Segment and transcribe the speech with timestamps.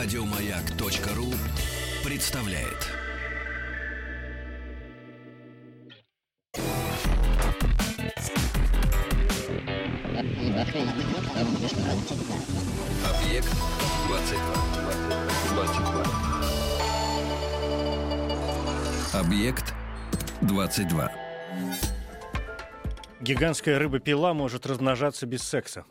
[0.00, 1.26] Радиомаяк.ру
[2.08, 2.86] представляет.
[13.10, 13.50] Объект
[14.06, 14.54] 22.
[15.50, 16.06] 22.
[19.20, 19.74] Объект
[20.42, 21.12] 22.
[23.20, 25.84] Гигантская рыба-пила может размножаться без секса.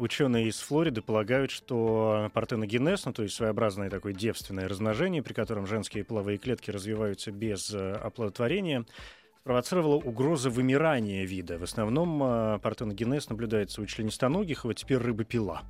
[0.00, 5.66] Ученые из Флориды полагают, что партеногенез, ну, то есть своеобразное такое девственное размножение, при котором
[5.66, 8.86] женские половые клетки развиваются без э, оплодотворения,
[9.42, 11.58] спровоцировало угрозы вымирания вида.
[11.58, 15.64] В основном э, партеногенез наблюдается у членистоногих, вот теперь рыба-пила.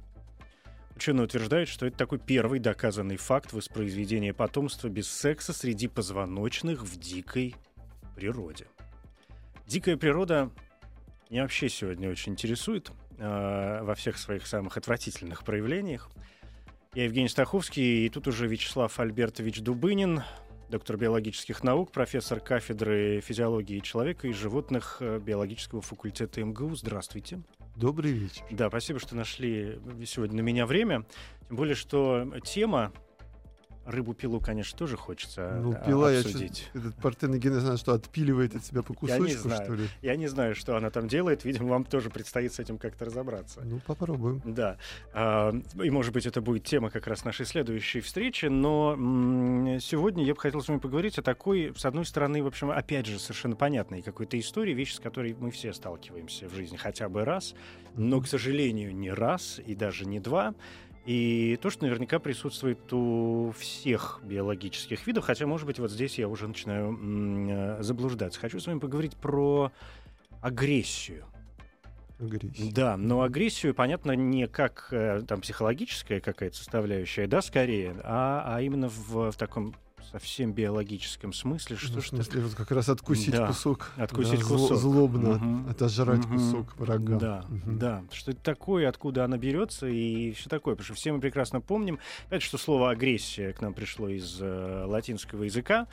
[0.94, 7.00] Ученые утверждают, что это такой первый доказанный факт воспроизведения потомства без секса среди позвоночных в
[7.00, 7.56] дикой
[8.14, 8.68] природе.
[9.66, 10.52] Дикая природа
[11.30, 16.10] меня вообще сегодня очень интересует э, во всех своих самых отвратительных проявлениях.
[16.94, 20.22] Я Евгений Стаховский, и тут уже Вячеслав Альбертович Дубынин,
[20.70, 26.74] доктор биологических наук, профессор кафедры физиологии человека и животных э, биологического факультета МГУ.
[26.74, 27.42] Здравствуйте.
[27.76, 28.42] Добрый вечер.
[28.50, 31.04] Да, спасибо, что нашли сегодня на меня время.
[31.48, 32.92] Тем более, что тема
[33.90, 36.68] рыбу-пилу, конечно, тоже хочется Ну, а, пила, я обсудить.
[36.72, 39.64] чё- этот партеногенез, она что, отпиливает от себя по Я не кусочку, знаю.
[39.64, 39.88] что ли?
[40.02, 41.44] Я не знаю, что она там делает.
[41.44, 43.60] Видимо, вам тоже предстоит с этим как-то разобраться.
[43.64, 44.40] Ну, попробуем.
[44.44, 44.76] Да.
[45.12, 45.52] А,
[45.82, 48.46] И, может быть, это будет тема как раз нашей следующей встречи.
[48.46, 48.94] Но
[49.80, 53.06] сегодня я бы хотел с вами поговорить о такой, с одной стороны, в общем, опять
[53.06, 57.24] же, совершенно понятной какой-то истории, вещи, с которой мы все сталкиваемся в жизни хотя бы
[57.24, 57.54] раз,
[57.96, 60.54] но, к сожалению, не раз и даже не два.
[61.06, 66.28] И то, что наверняка присутствует у всех биологических видов, хотя, может быть, вот здесь я
[66.28, 68.38] уже начинаю э, заблуждаться.
[68.38, 69.72] Хочу с вами поговорить про
[70.42, 71.24] агрессию.
[72.18, 72.70] Агрессия.
[72.72, 78.60] Да, но агрессию, понятно, не как э, там психологическая какая-то составляющая, да, скорее, а, а
[78.60, 79.74] именно в, в таком
[80.10, 83.92] совсем биологическом смысле, что Ну, в что смысле, вот как раз откусить Да, кусок.
[83.96, 84.78] откусить да, кусок.
[84.78, 85.68] Злобно Мгм.
[85.70, 86.38] отожрать Мгм.
[86.38, 87.18] кусок врага.
[87.18, 87.78] Да, Мгм.
[87.78, 88.04] да.
[88.12, 90.74] Что это такое, откуда она берется и все такое.
[90.74, 94.84] Потому что все мы прекрасно помним, опять, что слово агрессия к нам пришло из э,
[94.86, 95.86] латинского языка,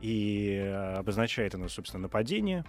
[0.00, 2.64] и э, обозначает оно, собственно, нападение.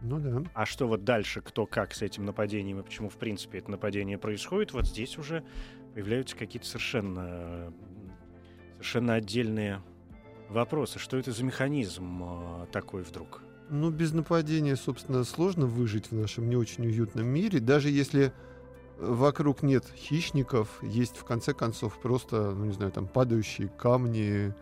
[0.00, 0.42] Ну да.
[0.54, 4.16] А что вот дальше, кто как с этим нападением и почему, в принципе, это нападение
[4.16, 5.42] происходит, вот здесь уже
[5.94, 7.72] появляются какие-то совершенно,
[8.74, 9.82] совершенно отдельные
[10.48, 10.98] вопросы.
[10.98, 13.42] Что это за механизм э, такой вдруг?
[13.70, 17.60] Ну, без нападения, собственно, сложно выжить в нашем не очень уютном мире.
[17.60, 18.32] Даже если
[18.98, 24.54] вокруг нет хищников, есть, в конце концов, просто, ну, не знаю, там, падающие камни,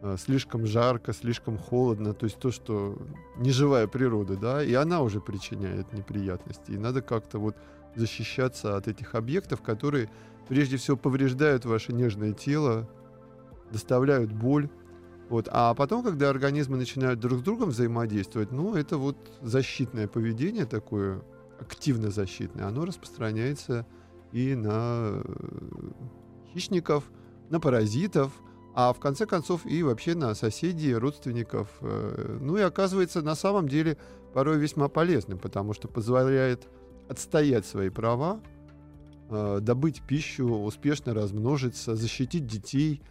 [0.00, 2.98] э, слишком жарко, слишком холодно, то есть то, что
[3.36, 6.70] неживая природа, да, и она уже причиняет неприятности.
[6.70, 7.56] И надо как-то вот
[7.96, 10.08] защищаться от этих объектов, которые
[10.48, 12.88] прежде всего повреждают ваше нежное тело,
[13.70, 14.68] доставляют боль.
[15.28, 15.48] Вот.
[15.50, 21.22] А потом, когда организмы начинают друг с другом взаимодействовать, ну, это вот защитное поведение такое,
[21.58, 23.86] активно защитное, оно распространяется
[24.32, 25.90] и на э,
[26.52, 27.04] хищников,
[27.50, 28.32] на паразитов,
[28.74, 31.68] а в конце концов и вообще на соседей, родственников.
[31.80, 33.98] э, Ну и оказывается на самом деле
[34.32, 36.68] порой весьма полезным, потому что позволяет
[37.08, 38.40] отстоять свои права,
[39.28, 43.02] э, добыть пищу, успешно размножиться, защитить детей.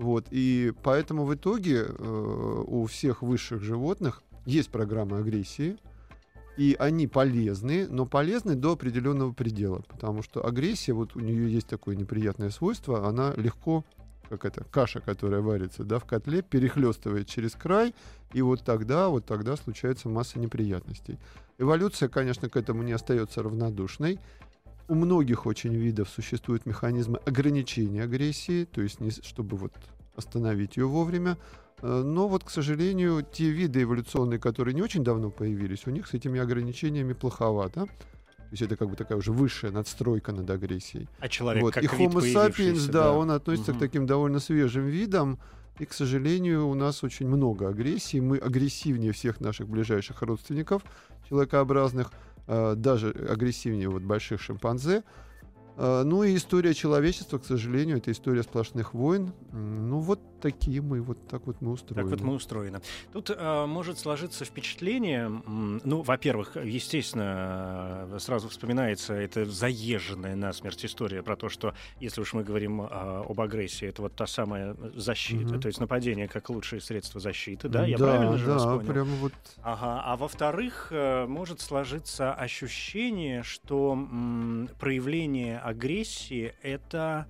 [0.00, 0.28] Вот.
[0.30, 5.76] И поэтому в итоге э, у всех высших животных есть программа агрессии,
[6.56, 11.66] и они полезны, но полезны до определенного предела, потому что агрессия, вот у нее есть
[11.66, 13.84] такое неприятное свойство, она легко,
[14.30, 17.94] как это, каша, которая варится, да, в котле, перехлестывает через край,
[18.32, 21.18] и вот тогда, вот тогда случается масса неприятностей.
[21.58, 24.18] Эволюция, конечно, к этому не остается равнодушной.
[24.90, 29.72] У многих очень видов существуют механизмы ограничения агрессии, то есть не, чтобы вот
[30.16, 31.36] остановить ее вовремя.
[31.80, 36.08] Э, Но вот, к сожалению, те виды эволюционные, которые не очень давно появились, у них
[36.08, 37.86] с этими ограничениями плоховато.
[37.86, 41.08] То есть это как бы такая уже высшая надстройка над агрессией.
[41.20, 41.74] А человек Вот.
[41.74, 43.78] как И Homo sapiens, появившийся, да, он относится Мгм.
[43.78, 45.38] к таким довольно свежим видам.
[45.78, 48.18] И, к сожалению, у нас очень много агрессии.
[48.18, 50.82] Мы агрессивнее всех наших ближайших родственников
[51.28, 52.10] человекообразных,
[52.46, 55.02] даже агрессивнее вот больших шимпанзе.
[55.76, 59.32] Э, Ну и история человечества, к сожалению, это история сплошных войн.
[59.52, 62.10] Ну вот такие мы, вот так вот мы устроены.
[62.10, 62.80] Так вот мы устроены.
[63.12, 71.22] Тут э, может сложиться впечатление, ну, во-первых, естественно, э, сразу вспоминается эта заезженная насмерть история
[71.22, 75.52] про то, что если уж мы говорим э, об агрессии, это вот та самая защита,
[75.52, 75.60] Мгм.
[75.60, 77.86] то есть нападение как лучшее средство защиты, да?
[77.86, 78.80] Я правильно же да, вас понял?
[78.92, 79.32] прямо вот
[79.62, 87.26] Ага, а во-вторых, э, может сложиться ощущение, что м, проявление агрессии это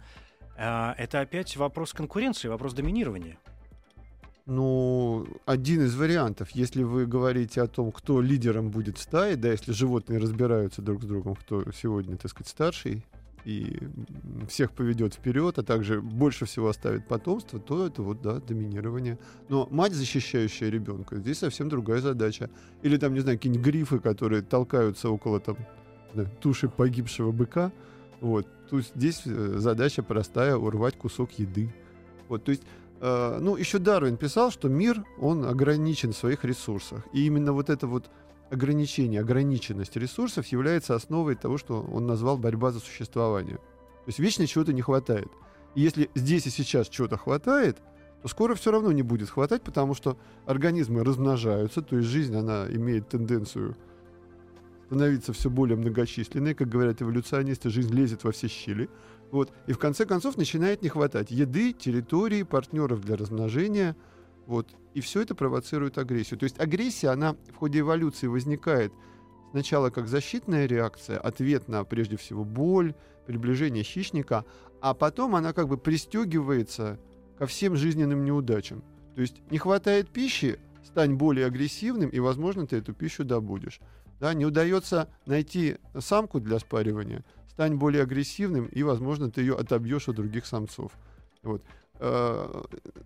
[0.60, 3.38] это опять вопрос конкуренции, вопрос доминирования.
[4.46, 9.52] Ну, один из вариантов, если вы говорите о том, кто лидером будет в стае, да,
[9.52, 13.06] если животные разбираются друг с другом, кто сегодня, так сказать, старший
[13.44, 13.78] и
[14.48, 19.18] всех поведет вперед, а также больше всего оставит потомство, то это вот, да, доминирование.
[19.48, 22.50] Но мать, защищающая ребенка, здесь совсем другая задача.
[22.82, 25.56] Или там, не знаю, какие-нибудь грифы, которые толкаются около там
[26.40, 27.72] туши погибшего быка.
[28.20, 28.46] Вот.
[28.70, 31.74] То есть здесь э, задача простая— урвать кусок еды.
[32.28, 32.62] Вот, то есть
[33.00, 37.02] Э, ну, еще Дарвин писал, что мир, он ограничен в своих ресурсах.
[37.12, 38.10] И именно вот это вот
[38.50, 43.56] ограничение, ограниченность ресурсов является основой того, что он назвал борьба за существование.
[43.56, 45.28] То есть вечно чего-то не хватает.
[45.74, 47.78] И если здесь и сейчас чего-то хватает,
[48.22, 52.66] то скоро все равно не будет хватать, потому что организмы размножаются, то есть жизнь, она
[52.68, 53.76] имеет тенденцию
[54.90, 56.54] становиться все более многочисленной.
[56.54, 58.90] Как говорят эволюционисты, жизнь лезет во все щели.
[59.30, 59.52] Вот.
[59.68, 63.96] И в конце концов начинает не хватать еды, территории, партнеров для размножения.
[64.46, 64.66] Вот.
[64.94, 66.40] И все это провоцирует агрессию.
[66.40, 68.92] То есть агрессия, она в ходе эволюции возникает
[69.52, 72.94] сначала как защитная реакция, ответ на, прежде всего, боль,
[73.26, 74.44] приближение хищника,
[74.80, 76.98] а потом она как бы пристегивается
[77.38, 78.82] ко всем жизненным неудачам.
[79.14, 83.80] То есть не хватает пищи, стань более агрессивным, и, возможно, ты эту пищу добудешь.
[84.20, 87.24] Да, не удается найти самку для спаривания–
[87.60, 90.92] стань более агрессивным, и, возможно, ты ее отобьешь у других самцов.
[91.42, 91.62] Вот.
[91.96, 92.62] Э,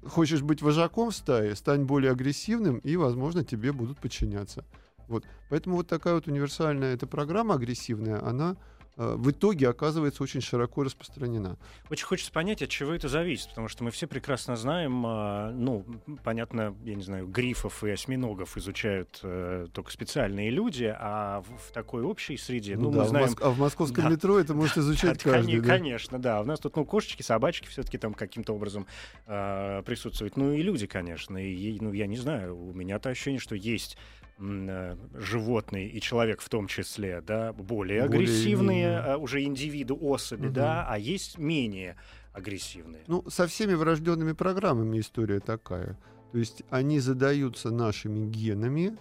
[0.06, 4.64] хочешь быть вожаком в стае, стань более агрессивным, и, возможно, тебе будут подчиняться.
[5.08, 5.25] Вот.
[5.50, 8.56] Поэтому вот такая вот универсальная эта программа агрессивная, она
[8.96, 11.58] в итоге оказывается очень широко распространена.
[11.91, 15.85] Очень хочется понять, от чего это зависит, потому что мы все прекрасно знаем, а, ну,
[16.23, 22.02] понятно, я не знаю, грифов и осьминогов изучают э, только специальные люди, а в, такой
[22.02, 23.26] общей среде, ну, ну да, мы знаем...
[23.26, 23.43] В Моск...
[23.43, 24.11] А в московском да.
[24.11, 25.67] метро это может изучать каждый, да?
[25.67, 26.41] Конечно, да.
[26.41, 28.87] У нас тут, ну, кошечки, собачки все-таки там каким-то образом
[29.26, 30.37] э, присутствуют.
[30.37, 31.37] Ну, и люди, конечно.
[31.38, 36.48] И, ну, я не знаю, у меня-то ощущение, что есть Э, животные и человек в
[36.48, 38.98] том числе, да, более, более агрессивные менее.
[38.98, 40.54] А, уже индивиды, особи, угу.
[40.54, 41.96] да, а есть менее
[42.32, 43.04] агрессивные.
[43.06, 45.96] Ну, со всеми врожденными программами история такая.
[46.32, 48.98] То есть они задаются нашими генами,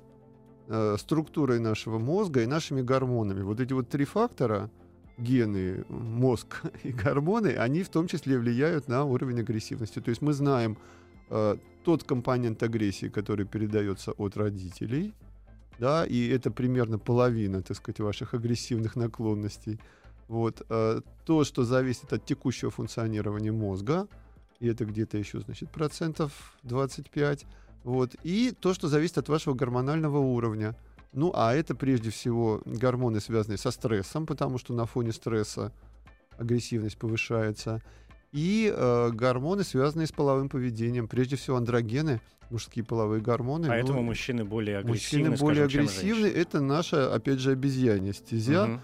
[0.68, 3.42] э, структурой нашего мозга и нашими гормонами.
[3.42, 4.70] Вот эти вот три фактора,
[5.18, 10.00] гены, мозг и гормоны, они в том числе влияют на уровень агрессивности.
[10.00, 10.78] То есть мы знаем
[11.32, 15.16] э, тот компонент агрессии, который передается от родителей,
[15.80, 19.80] да, и это примерно половина, так сказать, ваших агрессивных наклонностей.
[20.28, 20.62] Вот.
[20.70, 24.08] Э, то, что зависит от текущего функционирования мозга,
[24.60, 27.46] и это где-то еще, значит, процентов 25,
[27.84, 30.76] вот, и то, что зависит от вашего гормонального уровня.
[31.12, 35.72] Ну, а это прежде всего гормоны, связанные со стрессом, потому что на фоне стресса
[36.38, 37.84] агрессивность повышается
[38.34, 41.08] и э, гормоны, связанные с половым поведением.
[41.08, 42.20] Прежде всего андрогены,
[42.50, 43.68] мужские половые гормоны.
[43.68, 45.30] Поэтому ну, мужчины более агрессивны.
[45.30, 46.26] Мужчины более скажем, агрессивны.
[46.28, 48.66] Это наша, опять же, обезьянья стезя.
[48.66, 48.80] Угу.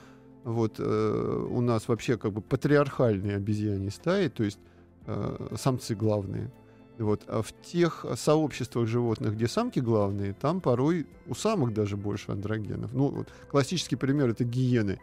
[0.53, 4.59] Вот э, у нас вообще как бы патриархальные обезьяне стаи, то есть
[5.07, 6.51] э, самцы главные.
[6.99, 7.23] Вот.
[7.27, 12.93] А в тех сообществах животных, где самки главные, там порой у самок даже больше андрогенов.
[12.93, 14.99] Ну, вот, классический пример это гиены.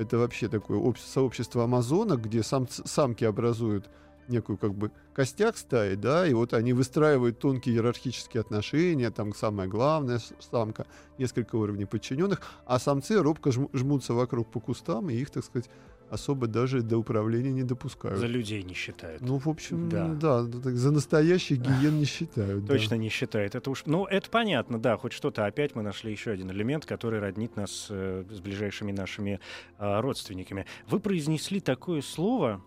[0.00, 3.90] Это вообще такое сообщество амазонок, где сам, самки образуют
[4.28, 9.68] некую как бы костяк стаи, да, и вот они выстраивают тонкие иерархические отношения, там самая
[9.68, 10.86] главная самка,
[11.18, 15.68] несколько уровней подчиненных, а самцы робко жмутся вокруг по кустам, и их, так сказать,
[16.10, 18.18] особо даже до управления не допускают.
[18.18, 19.22] За людей не считают.
[19.22, 22.66] Ну, в общем, да, да за настоящих гиен не считают.
[22.66, 23.54] Точно не считают.
[23.54, 24.96] Это уж, ну, это понятно, да.
[24.96, 29.40] Хоть что-то опять мы нашли еще один элемент, который роднит нас э, с ближайшими нашими
[29.78, 30.66] э, родственниками.
[30.88, 32.60] Вы произнесли такое слово,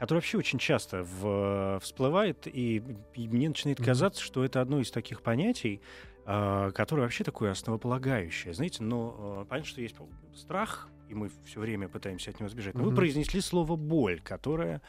[0.00, 2.82] которое вообще очень часто в, всплывает, и,
[3.14, 4.26] и мне начинает казаться, mm-hmm.
[4.26, 5.80] что это одно из таких понятий,
[6.26, 8.52] э, которое вообще такое основополагающее.
[8.52, 9.94] Знаете, но э, понятно, что есть
[10.34, 12.74] страх и мы все время пытаемся от него сбежать.
[12.74, 12.90] Но mm-hmm.
[12.90, 14.80] вы произнесли слово боль, которое,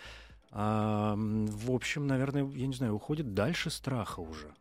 [0.52, 4.54] э, в общем, наверное, я не знаю, уходит дальше страха уже.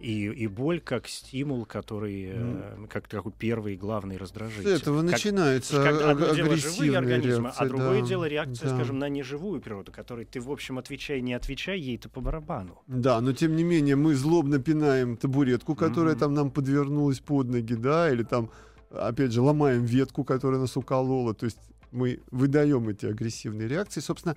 [0.00, 2.84] И, и боль как стимул, который mm.
[2.84, 4.76] э, как такой первый главный раздражитель.
[4.76, 8.68] С этого как, начинается как одно дело живые организмы, реакция, а другое да, дело реакция,
[8.68, 8.74] да.
[8.74, 12.82] скажем, на неживую природу, которой ты, в общем, отвечай, не отвечай, ей-то по барабану.
[12.86, 16.18] Да, но тем не менее мы злобно пинаем табуретку, которая mm-hmm.
[16.18, 18.50] там нам подвернулась под ноги, да, или там
[18.94, 21.58] опять же, ломаем ветку, которая нас уколола, то есть
[21.90, 24.00] мы выдаем эти агрессивные реакции.
[24.00, 24.36] Собственно,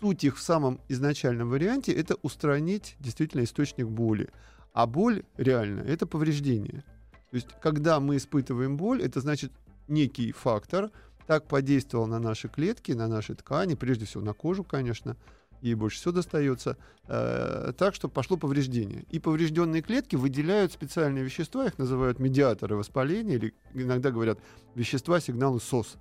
[0.00, 4.28] суть их в самом изначальном варианте— это устранить действительно источник боли.
[4.72, 6.84] А боль реально— это повреждение.
[7.30, 9.52] То есть, когда мы испытываем боль, это значит
[9.88, 10.90] некий фактор,
[11.26, 15.16] так подействовал на наши клетки, на наши ткани, прежде всего на кожу, конечно,
[15.60, 19.04] ей больше всего достается, э, так что пошло повреждение.
[19.10, 24.38] И поврежденные клетки выделяют специальные вещества, их называют медиаторы воспаления, или иногда говорят
[24.74, 25.96] вещества сигналы СОС.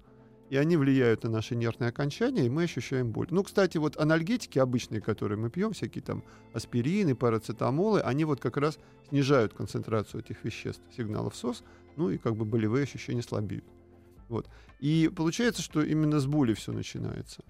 [0.49, 3.27] И они влияют на наши нервные окончания, и мы ощущаем боль.
[3.31, 6.23] Ну, кстати, вот анальгетики обычные, которые мы пьем, всякие там
[6.53, 11.63] аспирины, парацетамолы, они вот как раз снижают концентрацию этих веществ, сигналов СОС,
[11.97, 13.65] ну и как бы болевые ощущения слабеют.
[14.29, 14.47] Вот.
[14.79, 17.43] И получается, что именно с боли все начинается.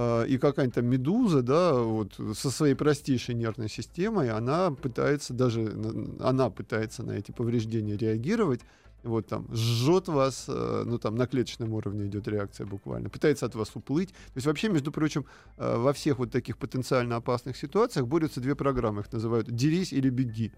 [0.00, 5.74] А, и какая-нибудь там медуза, да, вот со своей простейшей нервной системой, она пытается даже,
[6.20, 8.60] она пытается на эти повреждения реагировать,
[9.02, 13.56] вот там жжет вас, э, ну там на клеточном уровне идет реакция буквально, пытается от
[13.56, 14.10] вас уплыть.
[14.10, 15.26] То есть вообще, между прочим,
[15.56, 20.10] э, во всех вот таких потенциально опасных ситуациях борются две программы, их называют «дерись» или
[20.10, 20.52] «беги».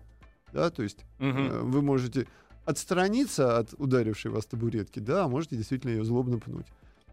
[0.52, 1.64] Да, то есть угу.
[1.64, 2.26] вы можете
[2.66, 6.66] отстраниться от ударившей вас табуретки, да, а можете действительно ее злобно пнуть.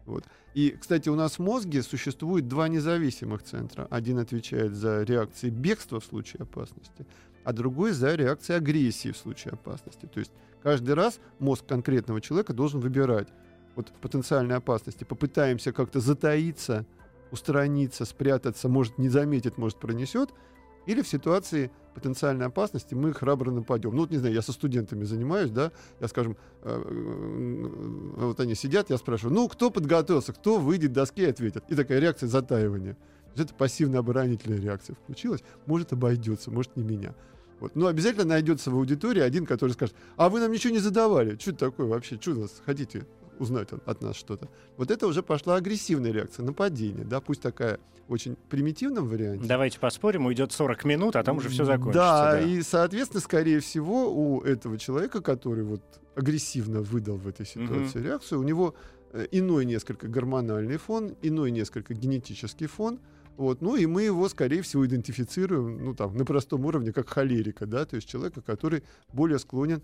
[0.08, 0.24] Вот.
[0.54, 3.86] И, кстати, у нас в мозге существует два независимых центра.
[3.90, 7.06] Один отвечает за реакции бегства в случае опасности,
[7.44, 10.06] а другой за реакции агрессии в случае опасности.
[10.06, 13.28] То есть каждый раз мозг конкретного человека должен выбирать
[13.76, 15.04] вот в потенциальной опасности.
[15.04, 16.86] Попытаемся как-то затаиться,
[17.30, 20.30] устраниться, спрятаться, может не заметит, может пронесет–
[20.88, 23.94] или в ситуации потенциальной опасности мы храбро нападем.
[23.94, 28.54] Ну, вот не знаю, я со студентами занимаюсь, да, я, скажем, э, э, вот они
[28.54, 31.64] сидят, я спрашиваю, ну, кто подготовился, кто выйдет к доске и ответит.
[31.68, 32.96] И такая реакция затаивания.
[33.36, 35.42] Это пассивно-оборонительная реакция включилась.
[35.66, 37.14] Может, обойдется, может, не меня.
[37.60, 37.74] Вот.
[37.74, 41.36] Но обязательно найдется в аудитории один, который скажет, а вы нам ничего не задавали.
[41.38, 42.18] Что это такое вообще?
[42.20, 43.06] Что нас хотите
[43.38, 44.48] узнать от нас что-то.
[44.76, 47.78] Вот это уже пошла агрессивная реакция, нападение, да, пусть такая
[48.08, 49.46] очень примитивном варианте.
[49.46, 52.00] Давайте поспорим, уйдет 40 минут, а там уже все закончится.
[52.00, 55.82] Да, да, и, соответственно, скорее всего, у этого человека, который вот
[56.14, 58.06] агрессивно выдал в этой ситуации угу.
[58.06, 58.74] реакцию, у него
[59.12, 62.98] э, иной несколько гормональный фон, иной несколько генетический фон,
[63.36, 67.66] вот, ну и мы его, скорее всего, идентифицируем, ну там, на простом уровне, как холерика,
[67.66, 69.80] да, то есть человека, который более склонен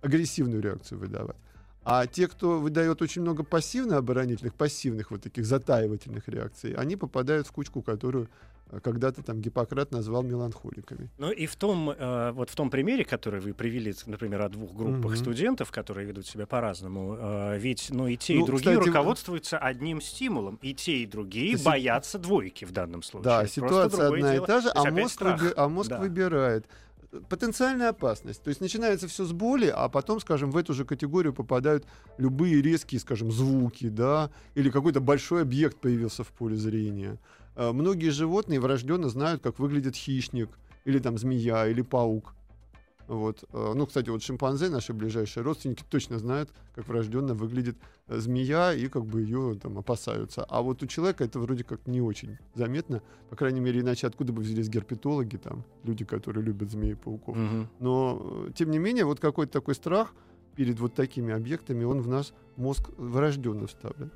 [0.00, 1.36] агрессивную реакцию выдавать.
[1.84, 7.52] А те, кто выдает очень много пассивно-оборонительных, пассивных вот таких затаивательных реакций, они попадают в
[7.52, 8.28] кучку, которую
[8.70, 11.10] э, когда-то там Гиппократ назвал меланхоликами.
[11.18, 14.74] Ну и в том, э, вот в том примере, который вы привели, например, о двух
[14.74, 15.16] группах mm-hmm.
[15.16, 19.58] студентов, которые ведут себя по-разному, э, ведь ну, и те, ну, и другие кстати, руководствуются
[19.58, 23.24] одним стимулом, и те, и другие это боятся двойки в данном случае.
[23.24, 24.44] Да, ситуация одна дело.
[24.44, 25.98] и та же, а мозг, выби- а мозг да.
[25.98, 26.64] выбирает
[27.28, 28.42] потенциальная опасность.
[28.42, 31.86] То есть начинается все с боли, а потом, скажем, в эту же категорию попадают
[32.18, 37.18] любые резкие, скажем, звуки, да, или какой-то большой объект появился в поле зрения.
[37.56, 40.50] Э, многие животные врожденно знают, как выглядит хищник,
[40.84, 42.34] или там змея, или паук.
[43.06, 43.44] Вот.
[43.52, 48.72] Э, ну, кстати, вот шимпанзе, наши ближайшие родственники, точно знают, как врожденно выглядит э, змея,
[48.72, 50.44] и как бы ее там опасаются.
[50.44, 53.02] А вот у человека это вроде как не очень заметно.
[53.30, 57.36] По крайней мере, иначе откуда бы взялись герпетологи, там, люди, которые любят змеи и пауков.
[57.36, 57.68] Угу.
[57.80, 60.14] Но, э, тем не менее, вот какой-то такой страх
[60.56, 64.10] перед вот такими объектами, он в нас мозг врожденно вставлен.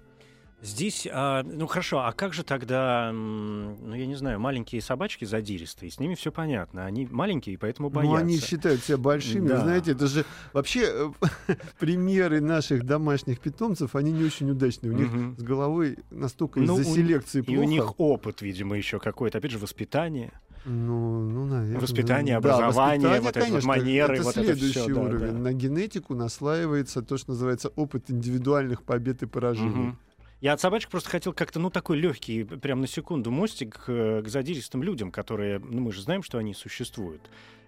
[0.61, 5.91] Здесь, а, ну хорошо, а как же тогда, ну я не знаю, маленькие собачки задиристые,
[5.93, 8.13] с ними все понятно, они маленькие, поэтому боятся.
[8.13, 9.61] Ну они считают себя большими, да.
[9.61, 11.13] знаете, это же вообще
[11.49, 15.41] э, примеры наших домашних питомцев, они не очень удачные, у них угу.
[15.41, 17.61] с головой настолько ну, из-за селекции плохо.
[17.61, 20.33] И у них опыт, видимо, еще какой-то, опять же, воспитание.
[20.65, 21.81] Ну, ну, наверное.
[21.81, 25.21] Воспитание, образование, да, воспитание, вот конечно, это вот манеры, это вот следующий это все, уровень.
[25.21, 25.39] Да, да.
[25.39, 29.91] На генетику наслаивается то, что называется опыт индивидуальных побед и поражений.
[29.91, 29.97] Угу.
[30.41, 34.23] Я от собачек просто хотел как-то, ну, такой легкий, прям на секунду, мостик к, э,
[34.23, 37.23] к задиристым людям, которые, ну, мы же знаем, что они существуют,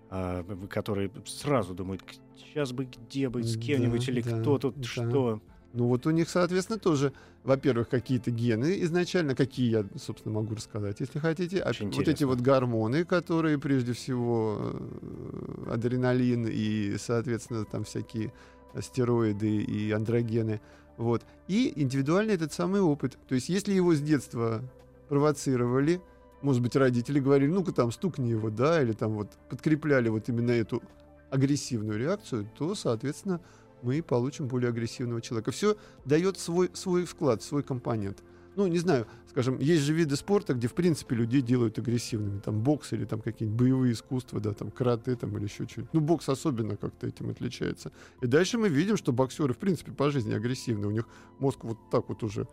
[0.09, 2.03] а, которые сразу думают,
[2.37, 4.85] сейчас бы где бы, с кем-нибудь, да, или да, кто тут, да.
[4.85, 5.41] что.
[5.73, 7.13] Ну вот у них, соответственно, тоже,
[7.45, 11.61] во-первых, какие-то гены изначально, какие я, собственно, могу рассказать, если хотите.
[11.61, 18.33] А вот эти вот гормоны, которые прежде всего э, адреналин и, соответственно, там всякие
[18.81, 20.61] стероиды и андрогены,
[21.01, 21.23] вот.
[21.49, 23.19] И индивидуальный этот самый опыт.
[23.27, 24.63] То есть если его с детства
[25.09, 26.03] провоцировали,
[26.43, 30.51] может быть, родители говорили, ну-ка там стукни его, да, или там вот подкрепляли вот именно
[30.51, 30.83] эту
[31.31, 33.41] агрессивную реакцию, то, соответственно,
[33.81, 35.53] мы получим более агрессивного человека.
[35.53, 38.23] Все дает свой, свой вклад, свой компонент
[38.57, 42.41] ну, не знаю, скажем, есть же виды спорта, где, в принципе, людей делают агрессивными.
[42.41, 45.95] Там бокс или там какие-нибудь боевые искусства, да, там карате там или еще что-нибудь.
[45.95, 47.93] Ну, бокс особенно как-то этим отличается.
[48.21, 50.87] И дальше мы видим, что боксеры, в принципе, по жизни агрессивны.
[50.87, 52.49] У них мозг вот так вот уже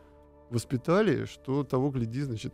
[0.50, 2.54] воспитали, что того, гляди, значит,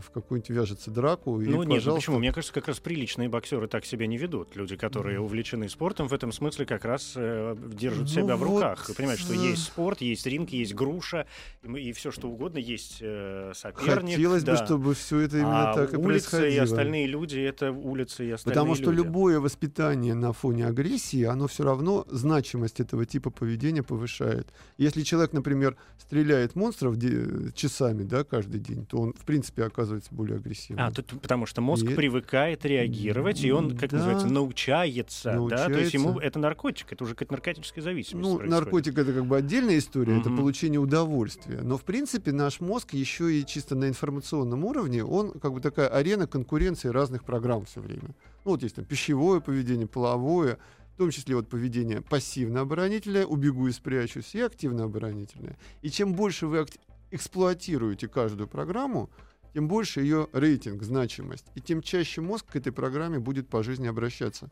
[0.00, 1.40] в какую-нибудь вяжется драку.
[1.40, 2.18] и, Ну нет, ну пожалуйста, почему?
[2.18, 4.56] Мне кажется, как раз приличные боксеры так себя не ведут.
[4.56, 5.26] Люди, которые Мгм.
[5.26, 8.88] увлечены спортом, в этом смысле как раз э, держат Ну себя в вот, руках.
[8.90, 9.36] И понимают, что э.
[9.36, 11.26] есть спорт, есть ринг, есть груша,
[11.62, 14.12] и, и все что угодно, есть э, соперник.
[14.16, 14.64] Хотелось бы, да.
[14.64, 16.46] чтобы все это именно а так и улица происходило.
[16.54, 19.06] и остальные люди— это улицы и остальные Потому что люди.
[19.06, 24.48] любое воспитание на фоне агрессии, оно все равно значимость этого типа поведения повышает.
[24.76, 29.87] Если человек, например, стреляет монстров де- часами, да, каждый день, то он, в принципе, оказывается
[30.10, 30.84] более агрессивным.
[30.86, 33.96] А, тут, потому что мозг И- привыкает реагировать, и он, как Да.
[33.98, 36.28] называется, научается, да, то есть ему Научается.
[36.28, 38.28] это наркотик, это уже какая-то наркотическая зависимость.
[38.28, 38.50] Ну, происходит.
[38.64, 40.38] наркотик это как бы отдельная история, это Мгм.
[40.38, 41.60] получение удовольствия.
[41.62, 45.88] Но в принципе наш мозг еще и чисто на информационном уровне, он как бы такая
[45.88, 48.14] арена конкуренции разных программ все время.
[48.44, 50.58] Ну вот есть там пищевое поведение, половое,
[50.94, 55.56] в том числе вот поведение пассивно-оборонительное, убегу и спрячусь, и активно-оборонительное.
[55.82, 56.66] И чем больше вы
[57.10, 59.10] эксплуатируете каждую программу,
[59.54, 61.46] тем больше ее рейтинг, значимость.
[61.54, 64.50] И тем чаще мозг к этой программе будет по жизни обращаться.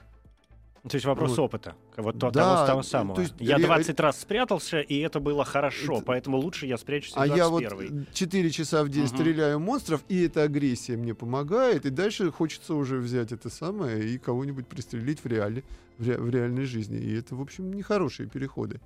[0.88, 1.40] То есть вопрос Вот.
[1.40, 1.74] опыта.
[1.96, 3.20] Вот то, Да, того, того то самого.
[3.20, 7.12] есть я ре- 20 раз спрятался, и это было хорошо, Это- поэтому лучше я спрячусь
[7.12, 9.16] в А я вот 21 4 часа в день Мгм.
[9.16, 14.16] стреляю монстров, и эта агрессия мне помогает, и дальше хочется уже взять это самое и
[14.16, 15.64] кого-нибудь пристрелить в реале,
[15.98, 16.98] в, ре- в реальной жизни.
[16.98, 18.80] И это, в общем, нехорошие переходы.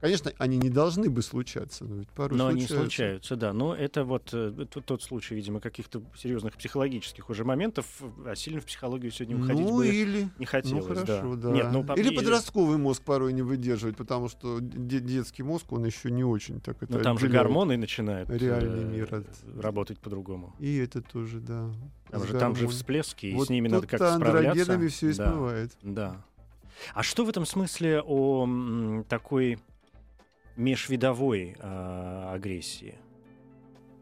[0.00, 2.76] Конечно, они не должны бы случаться, но ведь порой Но они случаются.
[2.78, 3.52] случаются, да.
[3.52, 4.52] Но это вот э,
[4.84, 7.84] тот случай, видимо, каких-то серьезных психологических уже моментов,
[8.24, 10.28] а сильно в психологию сегодня уходить Ну бы или...
[10.38, 10.86] не хотелось.
[10.86, 11.50] ну хорошо, да.
[11.50, 15.72] Нет, ну, по- Или и- подростковый мозг порой не выдерживает, потому что де- детский мозг,
[15.72, 19.60] он еще не очень так это Ну, там же гормоны начинают реальный э, мир от-
[19.60, 20.54] работать по-другому.
[20.60, 21.70] И это тоже, да.
[22.10, 24.50] Там же, там же всплески, и Вот с ними надо как-то справляться.
[24.50, 25.30] андрогенами все и Да.
[25.32, 25.72] смывает.
[25.82, 26.24] Да.
[26.94, 29.58] А что в этом смысле о м, такой
[30.58, 32.96] межвидовой а, агрессии?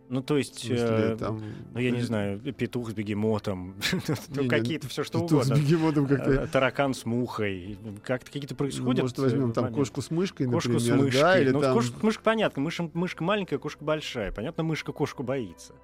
[0.08, 1.42] Ну, то есть, смысле, э, там...
[1.74, 3.74] ну, я не знаю, петух с бегемотом,
[4.28, 5.62] ну, какие-то все что Петух с угодно.
[5.62, 6.30] бегемотом как-то...
[6.30, 7.76] Э, Таракан с мухой.
[8.04, 9.02] Как-то какие-то Ну, происходят.
[9.02, 11.20] может, возьмем э, там кошку с мышкой, Кошку например, с мышкой.
[11.20, 11.74] да, или ну, там...
[11.74, 14.30] кошка, мышка понятно, мышка, мышка маленькая, кошка большая.
[14.30, 15.74] Понятно, мышка кошку боится.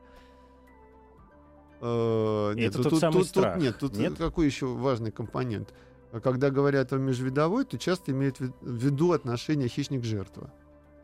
[1.80, 4.14] э, нет, это ну, тот самый тут- тут страх, нет, тут нет?
[4.16, 5.74] какой еще важный компонент?
[6.22, 10.52] Когда говорят о межвидовой, то часто имеют в ви- в виду отношения хищник-жертва.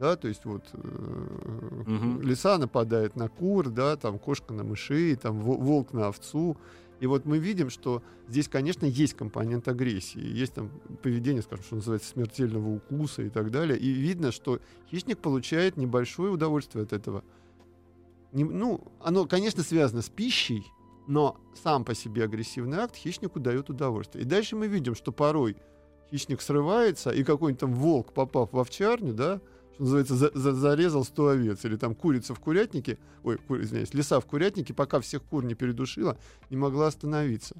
[0.00, 5.40] Да, то есть вот э, лиса нападает на кур, да, там кошка на мышей, там
[5.40, 6.56] во- волк на овцу.
[7.00, 10.70] И вот мы видим, что здесь, конечно, есть компонент агрессии, есть там
[11.02, 13.78] поведение, скажем, что называется, смертельного укуса и так далее.
[13.78, 17.22] И видно, что хищник получает небольшое удовольствие от этого.
[18.32, 20.64] Не- ну, оно, конечно, связано с пищей,
[21.06, 24.24] но сам по себе агрессивный акт хищнику дает удовольствие.
[24.24, 25.56] И дальше мы видим, что порой
[26.10, 29.40] хищник срывается, и какой-нибудь там волк, попав в овчарню, да,
[29.78, 33.94] что называется, за- за- зарезал 100 овец, или там курица в курятнике, ой, ку- извиняюсь,
[33.94, 36.18] лиса в курятнике, пока всех кур не передушила,
[36.50, 37.54] не могла остановиться.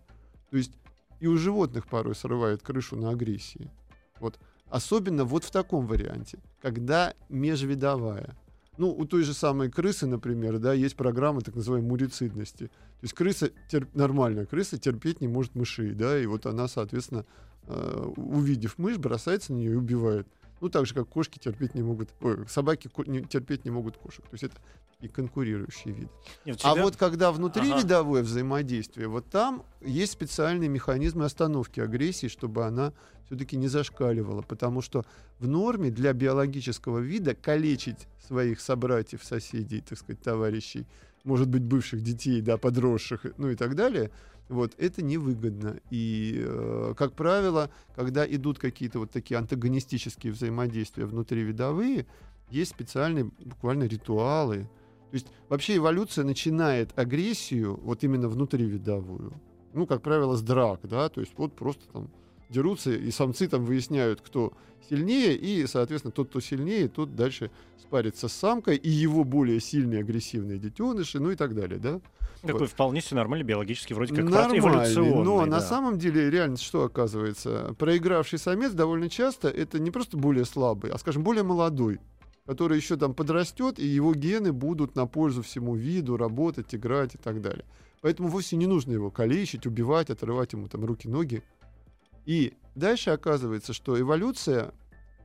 [0.50, 0.72] То есть
[1.20, 3.70] и у животных порой срывает крышу на агрессии.
[4.18, 4.38] Вот.
[4.68, 8.36] Особенно вот в таком варианте, когда межвидовая.
[8.78, 12.66] Ну, у той же самой крысы, например, да, есть программа так называемой мурицидности.
[12.66, 17.24] То есть крыса, терп- нормальная крыса терпеть не может мышей, да, и вот она, соответственно,
[17.66, 20.26] э, увидев мышь, бросается на нее и убивает.
[20.60, 23.96] Ну, так же, как кошки терпеть не могут, ой, собаки ко- не- терпеть не могут
[23.96, 24.22] кошек.
[24.24, 24.56] То есть это
[25.00, 26.08] и конкурирующие виды.
[26.44, 27.80] Нет, А вот когда внутри Ага.
[27.82, 32.92] видовое взаимодействие, вот там есть специальные механизмы остановки агрессии, чтобы она
[33.26, 34.42] все-таки не зашкаливала.
[34.42, 35.04] Потому что
[35.38, 40.84] в норме для биологического вида калечить своих собратьев, соседей, так сказать, товарищей,
[41.22, 44.10] может быть, бывших детей, да, подросших, ну и так далее,
[44.48, 45.78] вот, это невыгодно.
[45.90, 52.06] И, э, как правило, когда идут какие-то вот такие антагонистические взаимодействия внутривидовые,
[52.50, 54.68] есть специальные буквально ритуалы,
[55.10, 59.32] то есть вообще эволюция начинает агрессию вот именно внутривидовую.
[59.74, 62.10] Ну, как правило, с драк, да, то есть вот просто там
[62.48, 64.52] дерутся, и самцы там выясняют, кто
[64.88, 70.00] сильнее, и, соответственно, тот, кто сильнее, тот дальше спарится с самкой, и его более сильные
[70.00, 72.00] агрессивные детеныши, ну и так далее, да.
[72.42, 72.70] Такой вот.
[72.70, 75.24] вполне себе нормальный, биологически вроде как эволюционный.
[75.24, 75.60] но на да.
[75.60, 77.74] самом деле реальность что оказывается?
[77.78, 81.98] Проигравший самец довольно часто это не просто более слабый, а, скажем, более молодой,
[82.46, 87.18] который еще там подрастет, и его гены будут на пользу всему виду работать, играть и
[87.18, 87.64] так далее.
[88.00, 91.42] Поэтому вовсе не нужно его калечить, убивать, отрывать ему там руки-ноги.
[92.28, 94.74] И дальше оказывается, что эволюция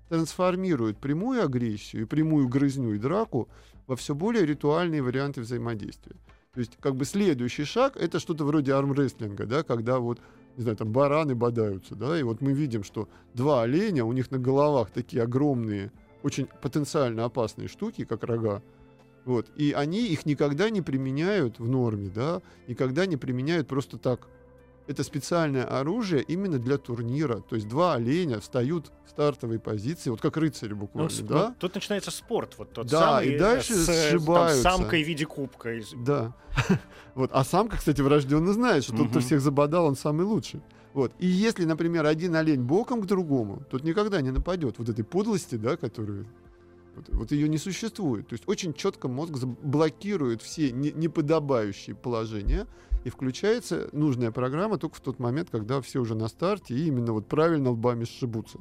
[0.08, 3.50] трансформирует прямую агрессию и прямую грызню и драку
[3.88, 6.16] во все более ритуальные варианты взаимодействия.
[6.54, 10.22] То есть, как бы следующий шаг это что-то вроде армрестлинга, да, когда вот,
[10.56, 14.32] не знаю, там бараны бодаются, да, и вот мы видим, что два оленя, у них
[14.32, 18.62] на головах такие огромные, очень потенциально опасные штуки, как рога,
[19.26, 19.50] Вот.
[19.58, 24.30] И они их никогда не применяют в норме, да, никогда не применяют просто так.
[24.86, 27.39] Это специальное оружие именно для турнира.
[27.39, 31.50] То есть два оленя встают в стартовой позиции, вот как рыцари Ну, буквально, с- да?
[31.50, 34.62] ну, тут начинается спорт, вот тот Да, самый, и дальше с, э, там, сшибаются.
[34.62, 35.74] самкой в виде кубка.
[36.06, 36.34] Да.
[37.15, 37.30] вот.
[37.34, 40.62] А самка, кстати, врожденно знает, что тот, кто всех забодал, он самый лучший.
[40.93, 41.12] Вот.
[41.17, 44.78] И если, например, один олень боком к другому, тот никогда не нападет.
[44.78, 46.28] Вот этой подлости, да, которую...
[46.96, 48.28] Вот, вот ее не существует.
[48.28, 52.68] То есть очень четко мозг блокирует все не- неподобающие положения,
[53.04, 57.14] и включается нужная программа только в тот момент, когда все уже на старте и именно
[57.14, 58.60] вот правильно лбами сшибутся.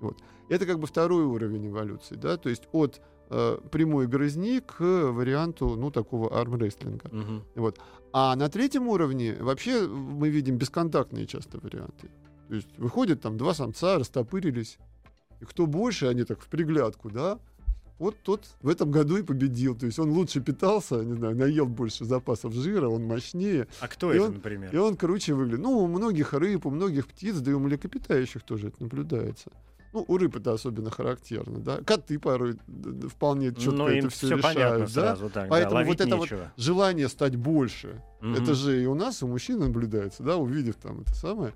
[0.00, 0.22] Вот.
[0.48, 5.74] Это как бы второй уровень эволюции, да, то есть от э, прямой грызни к варианту,
[5.76, 7.08] ну, такого армрестлинга.
[7.10, 7.42] Мгм.
[7.56, 7.80] Вот.
[8.12, 12.10] А на третьем уровне вообще мы видим бесконтактные часто варианты.
[12.48, 14.78] То есть выходят там два самца, растопырились,
[15.40, 17.38] и кто больше, они так в приглядку, да,
[17.98, 19.74] вот тот в этом году и победил.
[19.74, 24.12] То есть он лучше питался, не знаю, наел больше запасов жира, он мощнее, А кто
[24.12, 24.74] И это, он- например?
[24.74, 25.60] и он круче выглядит.
[25.60, 29.50] Ну, у многих рыб, у многих птиц, да и у млекопитающих тоже это наблюдается.
[29.94, 31.78] Ну, у рыб это особенно характерно, да.
[31.78, 32.58] Коты порой
[33.08, 35.02] вполне четко ну, это все решают, да.
[35.02, 36.28] сразу, так, Поэтому да, вот это вот.
[36.58, 38.02] Желание стать больше.
[38.20, 38.34] Мгм.
[38.34, 41.54] Это же и у нас, у мужчин наблюдается, да, увидев там это самое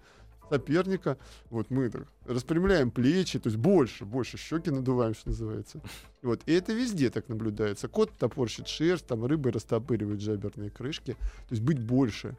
[0.50, 1.16] соперника,
[1.48, 5.80] вот мы так распрямляем плечи, то есть больше, больше щеки надуваем, что называется.
[6.22, 7.88] Вот, и это везде так наблюдается.
[7.88, 12.36] Кот топорщит шерсть, там рыбы растопыривают жаберные крышки, то есть быть больше.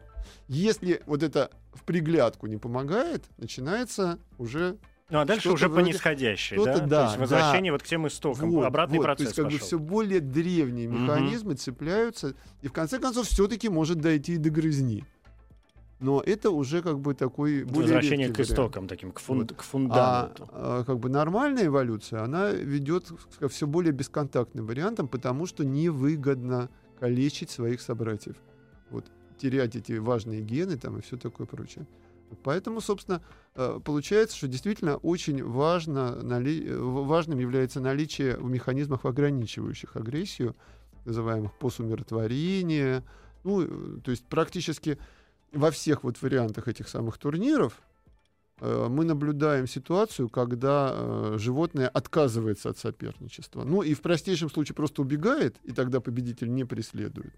[0.47, 4.77] Если вот это в приглядку не помогает, начинается уже
[5.09, 6.79] Ну, а дальше уже по вроде- нисходящей, что-то да?
[6.79, 9.45] То да, есть возвращение вот к тем истокам, вот, обратный вот, процесс То есть как
[9.45, 9.65] бы пошел.
[9.67, 15.05] все более древние механизмы цепляются, и в конце концов все-таки может дойти и до грызни.
[16.01, 18.51] Но это уже как бы такой более Возвращение к редкий вариант.
[18.51, 19.53] истокам таким, к, фун- Вот.
[19.53, 20.49] к А, фундаменту.
[20.51, 26.69] а, как бы нормальная эволюция, она ведет к все более бесконтактным вариантам, потому что невыгодно
[26.99, 28.35] калечить своих собратьев.
[28.89, 29.05] Вот,
[29.37, 31.85] терять эти важные гены там и все такое прочее.
[32.43, 33.21] Поэтому, собственно,
[33.55, 40.55] э, получается, что действительно очень важно, нали- важным является наличие в механизмах, ограничивающих агрессию,
[41.05, 43.03] называемых посумиротворения.
[43.43, 44.97] Ну, э, то есть практически
[45.51, 47.81] во всех вот вариантах этих самых турниров
[48.59, 53.63] э, мы наблюдаем ситуацию, когда э, животное отказывается от соперничества.
[53.63, 57.33] Ну и в простейшем случае просто убегает, и тогда победитель не преследует.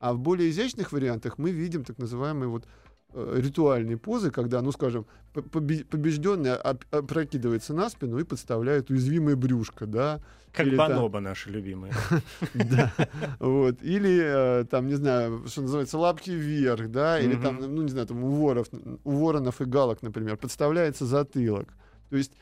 [0.00, 2.66] А в более изящных вариантах мы видим так называемые вот
[3.14, 10.20] ритуальные позы, когда, ну скажем, побежденный оп- опрокидывается на спину и подставляет уязвимое брюшко, да,
[10.52, 11.92] Как или там- бонобо наши любимые.
[12.54, 12.92] да,
[13.38, 14.20] вот, или
[14.60, 18.22] э, там, не знаю, что называется, лапки вверх, да, или там, ну, не знаю, там
[18.24, 18.68] у воров,
[19.04, 21.68] у воронов и галок, например, подставляется затылок.
[22.10, 22.32] То есть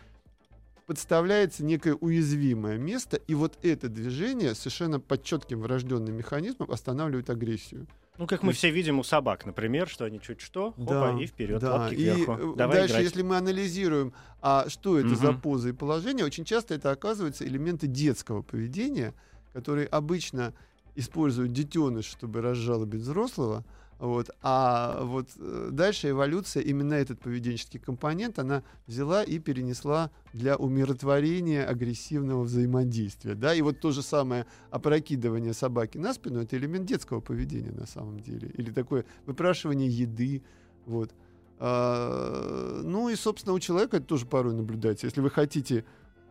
[0.87, 7.87] подставляется некое уязвимое место, и вот это движение совершенно под четким врожденным механизмом останавливает агрессию.
[8.19, 11.61] Ну, как мы все видим у собак, например, что они чуть что, хопа, и вперед,
[11.61, 11.75] да.
[11.77, 12.33] лапки И кверху.
[12.33, 13.05] э, Давай дальше, играть.
[13.05, 15.41] если мы анализируем, а что это за Мгм.
[15.41, 19.15] поза и положение, очень часто это оказываются элементы детского поведения,
[19.53, 20.55] которые обычно
[20.95, 23.65] используют детеныш, чтобы разжалобить взрослого.
[23.99, 24.31] Вот.
[24.43, 31.67] А вот э, дальше эволюция, именно этот поведенческий компонент, она взяла и перенесла для умиротворения
[31.67, 33.35] агрессивного взаимодействия.
[33.35, 33.55] Да?
[33.55, 38.21] И вот то же самое опрокидывание собаки на спину, это элемент детского поведения на самом
[38.21, 38.51] деле.
[38.55, 40.43] Или такое выпрашивание еды.
[40.85, 41.13] Вот.
[41.59, 45.07] А, ну и, собственно, у человека это тоже порой наблюдается.
[45.07, 45.87] Если вы хотите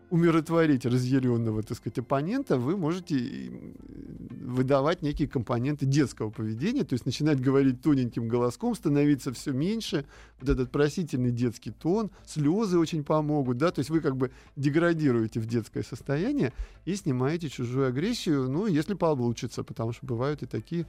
[0.09, 3.75] умиротворить разъяренного, так сказать, оппонента, вы можете и,
[4.45, 10.05] выдавать некие компоненты детского поведения, то есть начинать говорить тоненьким голоском, становиться все меньше,
[10.39, 15.39] вот этот просительный детский тон, слезы очень помогут, да, то есть вы как бы деградируете
[15.39, 16.53] в детское состояние
[16.85, 20.87] и снимаете чужую агрессию, ну, если получится, потому что бывают и такие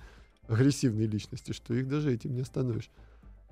[0.48, 2.90] агрессивные личности, что их даже этим не остановишь.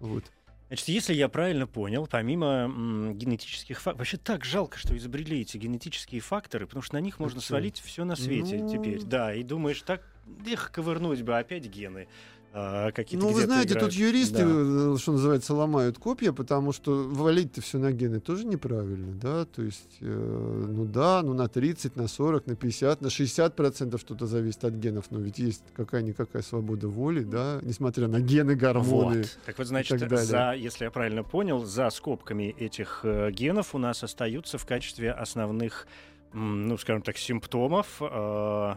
[0.01, 0.25] Вот.
[0.69, 3.99] Значит, если я правильно понял, помимо м, генетических факторов...
[3.99, 7.47] Вообще так жалко, что изобрели эти генетические факторы, потому что на них можно чё?
[7.49, 8.69] свалить все на свете Ну.
[8.69, 9.03] теперь.
[9.05, 10.03] Да, и думаешь, так,
[10.47, 12.09] их ковырнуть бы опять гены
[12.57, 13.91] а, какие-то Ну, вы знаете, играют.
[13.91, 14.95] тут юристы, Да.
[14.95, 19.63] э, что называется, ломают копья, потому что валить-то все на гены тоже неправильно, да, то
[19.63, 24.27] есть, э, ну да, ну на 30, на 40, на 50, на 60 процентов что-то
[24.29, 29.23] зависит от генов, но ведь есть какая-никакая свобода воли, да, несмотря на гены, гормоны.
[29.23, 29.39] Вот.
[29.47, 30.25] Так вот, значит, так далее.
[30.25, 35.11] за, если я правильно понял, за скобками этих э, генов у нас остаются в качестве
[35.11, 35.89] основных,
[36.33, 38.75] м, ну, скажем так, симптомов э,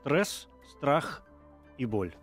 [0.00, 1.22] стресс, страх
[1.76, 2.14] и боль.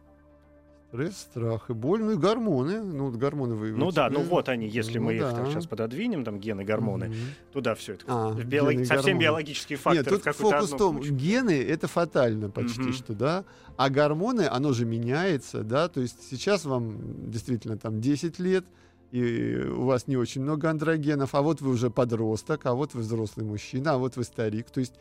[0.95, 2.81] Стресс, страх и боль, ну и гормоны.
[2.81, 3.71] Ну, вот гормоны вы...
[3.73, 5.31] Ну да, ну вот они, если Ну мы их да.
[5.33, 7.15] так сейчас пододвинем, там гены, гормоны, Мгм.
[7.51, 8.05] туда все это.
[8.07, 9.23] А, биолог- гены Совсем гормоны.
[9.23, 11.13] биологические факторы Нет, тут фокус в том, кучу.
[11.13, 12.93] гены это фатально почти Мгм.
[12.93, 13.43] что, да,
[13.75, 18.65] а гормоны, оно же меняется, да, то есть сейчас вам действительно там 10 лет,
[19.11, 23.01] и у вас не очень много андрогенов, а вот вы уже подросток, а вот вы
[23.01, 24.93] взрослый мужчина, а вот вы старик, то есть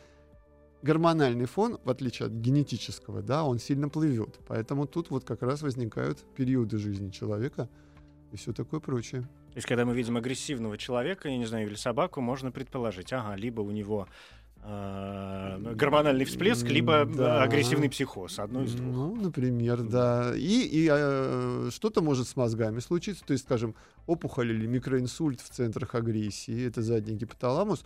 [0.85, 5.63] гормональный фон, в отличие от генетического, да, он сильно плывет, поэтому тут вот как раз
[5.63, 7.69] возникают периоды жизни человека
[8.33, 9.23] и все такое прочее.
[9.23, 13.37] То есть, когда мы видим агрессивного человека, я не знаю, или собаку, можно предположить, ага,
[13.37, 14.09] либо у него
[14.63, 17.43] э, гормональный всплеск, либо э, Да.
[17.43, 18.95] агрессивный психоз, одно из двух.
[18.95, 20.33] Ну, например, да.
[20.35, 23.25] И, и э, что-то может с мозгами случиться.
[23.25, 23.75] То есть, скажем,
[24.07, 26.67] опухоль или микроинсульт в центрах агрессии.
[26.67, 27.85] Это задний гипоталамус.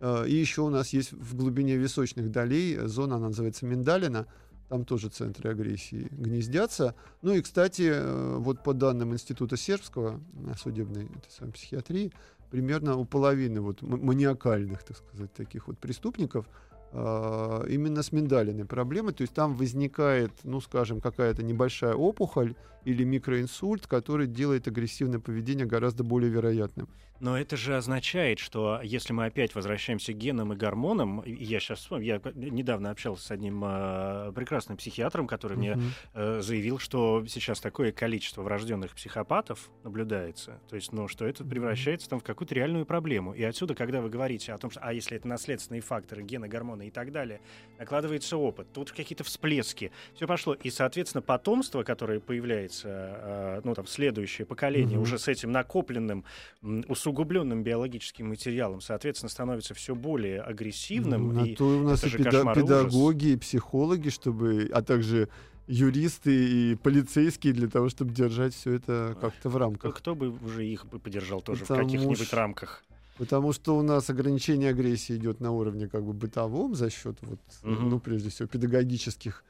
[0.00, 4.26] Э, И еще у нас есть в глубине височных долей зона, она называется миндалина.
[4.68, 6.94] Там тоже центры агрессии гнездятся.
[7.22, 12.12] Ну и, кстати, э, вот по данным Института сербского э, судебной самой психиатрии,
[12.50, 16.46] примерно у половины вот маниакальных, так сказать, таких вот преступников
[16.92, 19.12] именно с миндалиной проблемы.
[19.12, 25.66] То есть там возникает, ну, скажем, какая-то небольшая опухоль или микроинсульт, который делает агрессивное поведение
[25.66, 26.88] гораздо более вероятным.
[27.20, 31.80] Но это же означает, что если мы опять возвращаемся к генам и гормонам, я сейчас
[31.80, 35.78] вспомнил, я недавно общался с одним э, прекрасным психиатром, который мне
[36.14, 42.08] э, заявил, что сейчас такое количество врожденных психопатов наблюдается, то есть, ну, что это превращается
[42.08, 43.32] там в какую-то реальную проблему.
[43.32, 46.77] И отсюда, когда вы говорите о том, что, а если это наследственные факторы, гены, гормоны
[46.86, 47.40] и так далее,
[47.78, 53.86] накладывается опыт, тут какие-то всплески, все пошло, и, соответственно, потомство, которое появляется, э, ну, там,
[53.86, 55.02] следующее поколение, Мгм.
[55.02, 56.24] уже с этим накопленным,
[56.88, 61.28] усугубленным биологическим материалом, соответственно, становится все более агрессивным.
[61.28, 62.84] Ну, на и то у нас и педа- кошмар и ужас.
[62.84, 65.28] педагоги, и психологи, чтобы, а также
[65.66, 66.32] юристы
[66.72, 69.96] и полицейские для того, чтобы держать все это как-то в рамках.
[69.98, 72.84] кто бы уже их бы поддержал тоже Потому в каких-нибудь рамках.
[73.18, 77.40] Потому что у нас ограничение агрессии идет на уровне как бы бытовом за счет вот,
[77.62, 77.88] Мгм.
[77.90, 79.44] ну, прежде всего, педагогических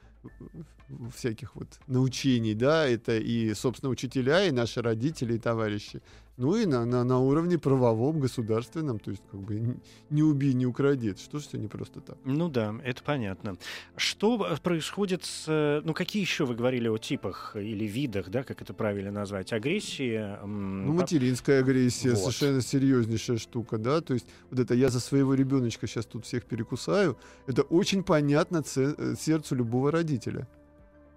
[0.89, 6.01] в- всяких вот научений, да, это и, собственно, учителя, и наши родители, и товарищи.
[6.39, 9.75] Ну и на, на, на уровне правовом, государственном, то есть как бы
[10.09, 11.09] не убей, не укради.
[11.09, 12.17] Это что ж все не просто так.
[12.23, 13.57] Ну да, это понятно.
[13.97, 15.81] Что происходит с...
[15.83, 20.15] Ну, какие еще вы говорили о типах или видах, да, как это правильно назвать, агрессии?
[20.41, 22.19] м, Ну, по- материнская агрессия Вот.
[22.19, 26.45] совершенно серьезнейшая штука, да, то есть вот это я за своего ребеночка сейчас тут всех
[26.45, 30.47] перекусаю, это очень понятно э, сердцу любого родителя.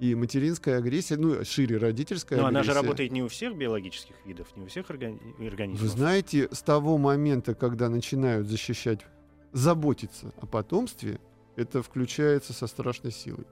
[0.03, 2.59] И материнская агрессия, ну, шире родительская Но агрессия.
[2.59, 5.81] она же работает не у всех биологических видов, не у всех органи- организмов.
[5.81, 9.07] Вы знаете, с того момента, когда начинают защищать,
[9.53, 11.21] заботиться о потомстве,
[11.55, 13.47] это включается со страшной силой.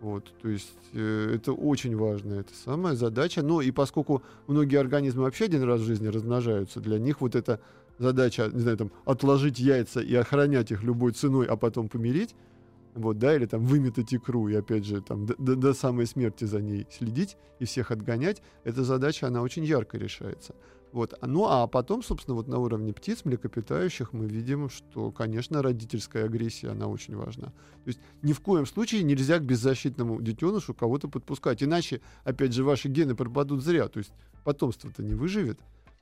[0.00, 3.42] Вот, то есть э, это очень важная это самая задача.
[3.42, 7.60] Но и поскольку многие организмы вообще один раз в жизни размножаются, для них вот эта
[7.98, 12.34] задача, не знаю, там, отложить яйца и охранять их любой ценой, а потом помирить,
[12.94, 16.44] вот, да, или там выметать икру и опять же там до, до- до самой смерти
[16.44, 20.54] за ней следить и всех отгонять, эта задача, она очень ярко решается.
[20.92, 21.14] Вот.
[21.20, 26.26] а- Ну а потом, собственно, вот на уровне птиц, млекопитающих мы видим, что, конечно, родительская
[26.26, 27.46] агрессия, она очень важна.
[27.46, 31.62] То есть ни в коем случае нельзя к беззащитному детенышу кого-то подпускать.
[31.62, 33.88] Иначе, опять же, ваши гены пропадут зря.
[33.88, 34.12] То есть
[34.44, 35.58] потомство-то не выживет.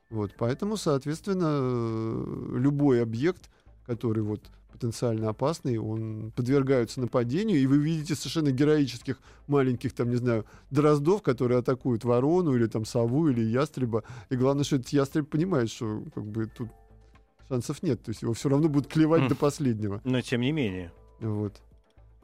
[0.09, 0.33] Вот.
[0.37, 3.49] Поэтому, соответственно, э, любой объект,
[3.91, 10.15] который вот потенциально опасный, он подвергается нападению, и вы видите совершенно героических маленьких, там, не
[10.15, 14.03] знаю, дроздов, которые атакуют ворону или там сову или ястреба.
[14.29, 16.69] И главное, что этот ястреб понимает, что как бы тут
[17.49, 18.01] шансов нет.
[18.01, 19.27] То есть его все равно будут клевать Хм.
[19.27, 20.01] до последнего.
[20.05, 20.91] Но тем не менее.
[21.19, 21.61] Вот.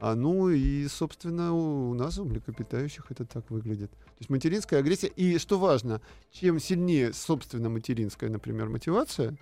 [0.00, 3.90] А ну и, собственно, у, у нас, у млекопитающих, это так выглядит.
[3.90, 5.08] То есть материнская агрессия.
[5.08, 6.00] И что важно,
[6.30, 9.36] чем сильнее, собственно, материнская, например, мотивация,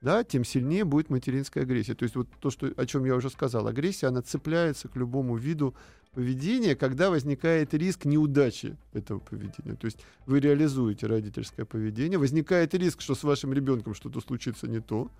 [0.00, 1.94] да, тем сильнее будет материнская агрессия.
[1.94, 5.36] То есть вот то, что, о чем я уже сказал, агрессия, она цепляется к любому
[5.36, 5.74] виду
[6.12, 9.76] поведения, когда возникает риск неудачи этого поведения.
[9.76, 14.80] То есть вы реализуете родительское поведение, возникает риск, что с вашим ребенком что-то случится не
[14.80, 15.10] то,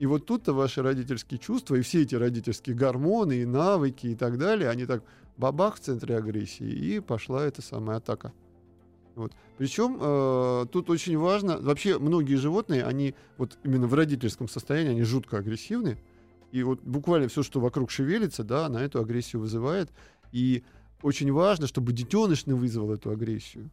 [0.00, 4.38] и вот тут-то ваши родительские чувства и все эти родительские гормоны и навыки и так
[4.38, 5.02] далее, они так
[5.36, 8.32] бабах в центре агрессии, и пошла эта самая атака.
[9.14, 9.32] Вот.
[9.58, 15.02] Причем э, тут очень важно, вообще многие животные, они вот именно в родительском состоянии, они
[15.02, 15.98] жутко агрессивны,
[16.52, 19.90] и вот буквально все, что вокруг шевелится, да, на эту агрессию вызывает,
[20.32, 20.62] и
[21.02, 23.70] очень важно, чтобы детеныш не вызвал эту агрессию.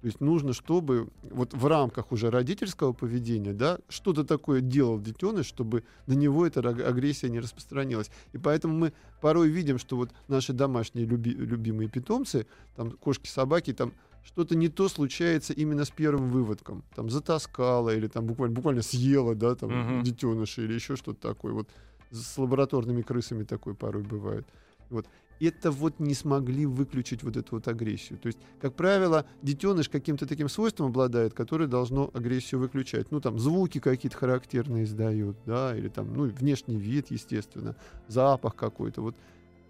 [0.00, 5.46] То есть нужно, чтобы вот в рамках уже родительского поведения, да, что-то такое делал детеныш,
[5.46, 8.08] чтобы на него эта агрессия не распространилась.
[8.32, 13.72] И поэтому мы порой видим, что вот наши домашние люби- любимые питомцы, там кошки, собаки,
[13.72, 13.92] там
[14.24, 16.84] что-то не то случается именно с первым выводком.
[16.94, 20.02] Там затаскала или там буквально, буквально съела, да, там Мгм.
[20.02, 21.52] детеныша или еще что-то такое.
[21.52, 21.68] Вот
[22.10, 24.46] с лабораторными крысами такое порой бывает.
[24.90, 25.06] Вот.
[25.40, 28.18] Это вот не смогли выключить вот эту вот агрессию.
[28.18, 33.12] То есть, как правило, детеныш каким-то таким свойством обладает, которое должно агрессию выключать.
[33.12, 37.76] Ну, там, звуки какие-то характерные издают, да, или там, ну, внешний вид, естественно,
[38.08, 39.00] запах какой-то.
[39.00, 39.14] Вот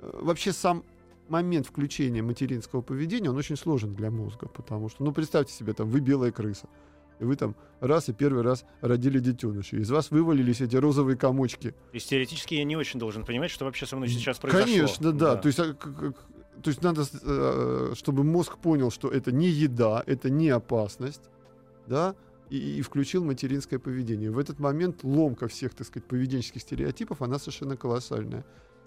[0.00, 0.84] э, вообще сам
[1.31, 5.88] момент включения материнского поведения, он очень сложен для мозга, потому что, ну, представьте себе, там,
[5.88, 6.69] вы белая крыса,
[7.21, 11.71] и вы там раз и первый раз родили детеныша, из вас вывалились эти розовые комочки.
[11.71, 14.64] То есть теоретически я не очень должен понимать, что вообще со мной сейчас произошло.
[14.67, 15.37] Конечно, да.
[15.37, 16.14] То есть, а, к-
[16.62, 21.23] то есть надо, э, чтобы мозг понял, что это не еда, это не опасность,
[21.87, 22.14] да,
[22.51, 24.31] и, и включил материнское поведение.
[24.31, 28.45] В этот момент ломка всех, так сказать, поведенческих стереотипов, она совершенно колоссальная.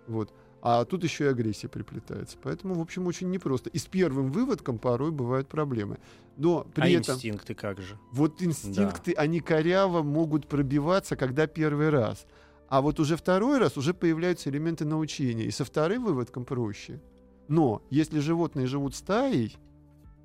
[0.08, 0.34] Вот.
[0.62, 2.38] А тут еще и агрессия приплетается.
[2.41, 3.69] Поэтому, в общем, очень непросто.
[3.71, 5.97] И с первым выводком порой бывают проблемы.
[6.38, 7.15] Но при а этом...
[7.15, 7.97] инстинкты как же?
[8.12, 12.28] Вот инстинкты, они коряво могут пробиваться, когда первый раз.
[12.69, 15.45] А вот уже второй раз уже появляются элементы научения.
[15.45, 17.02] И со вторым выводком проще.
[17.47, 19.58] Но если животные живут стаей,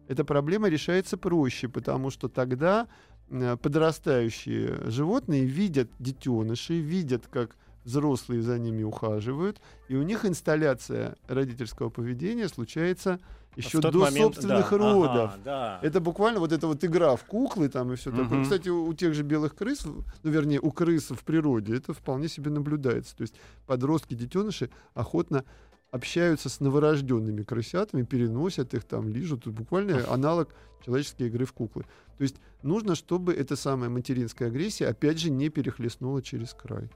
[0.06, 2.88] эта проблема решается проще, потому что тогда
[3.30, 11.16] э, подрастающие животные видят детенышей, видят, как взрослые за ними ухаживают, и у них инсталляция
[11.28, 13.20] родительского поведения случается
[13.54, 15.30] еще до момент, собственных да, родов.
[15.32, 15.80] ага, да.
[15.82, 18.26] Это буквально вот эта вот игра в куклы там и все такое.
[18.26, 18.42] Мгм.
[18.42, 22.28] Кстати, у, у тех же белых крыс, ну, вернее, у крыс в природе это вполне
[22.28, 23.16] себе наблюдается.
[23.16, 23.34] То есть
[23.66, 25.44] подростки, детеныши охотно
[25.90, 29.44] общаются с новорожденными крысятами, переносят их там, лижут.
[29.44, 30.52] Тут буквально аналог
[30.84, 31.84] человеческой игры в куклы.
[32.18, 36.90] То есть нужно, чтобы эта самая материнская агрессия, опять же, не перехлестнула через край.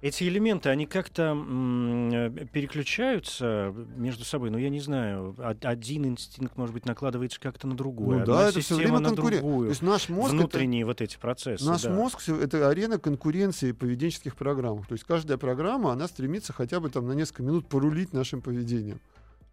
[0.00, 4.50] Эти элементы, они как-то э, переключаются между собой.
[4.50, 5.36] Ну, я не знаю.
[5.38, 8.18] Од- Один инстинкт, может быть, накладывается как-то на другой.
[8.18, 9.40] ну да, это все время конкуренция.
[9.42, 11.64] То есть наш мозг это- Внутренние вот эти процессы.
[11.64, 11.90] Наш да.
[11.92, 14.88] мозг это арена конкуренции поведенческих программах.
[14.88, 19.00] То есть каждая программа, она стремится хотя бы там на несколько минут порулить нашим поведением.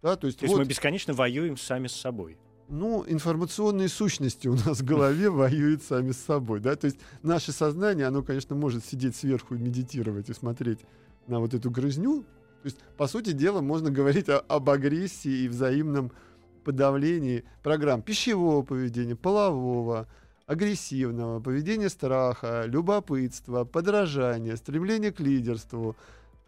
[0.02, 2.38] Да, то есть, То есть вот, мы бесконечно воюем сами с собой.
[2.70, 6.60] Ну, информационные сущности у нас в голове воюют сами с собой.
[6.60, 6.76] Да?
[6.76, 10.78] То есть наше сознание, оно, конечно, может сидеть сверху и медитировать и смотреть
[11.26, 12.24] на вот эту грызню.
[12.62, 16.12] То есть, по сути дела, можно говорить о- об агрессии и взаимном
[16.64, 20.06] подавлении программ пищевого поведения, полового,
[20.46, 25.96] агрессивного, поведения страха, любопытства, подражания, стремления к лидерству,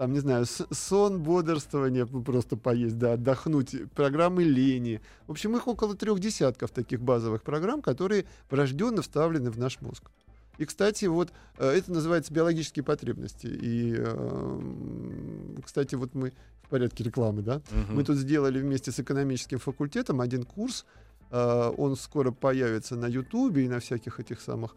[0.02, 5.00] там, не знаю, сон, бодрствование, просто поесть, да, отдохнуть, программы лени.
[5.28, 10.10] В общем, их около трех десятков таких базовых программ, которые врожденно вставлены в наш мозг.
[10.58, 13.46] И, кстати, вот э, это называется биологические потребности.
[13.46, 16.32] И, э, м, кстати, вот мы
[16.64, 17.94] в порядке рекламы, да, Мгм.
[17.94, 20.84] мы тут сделали вместе с экономическим факультетом один курс.
[21.30, 24.74] э, Он скоро появится на Ютубе и на всяких этих самых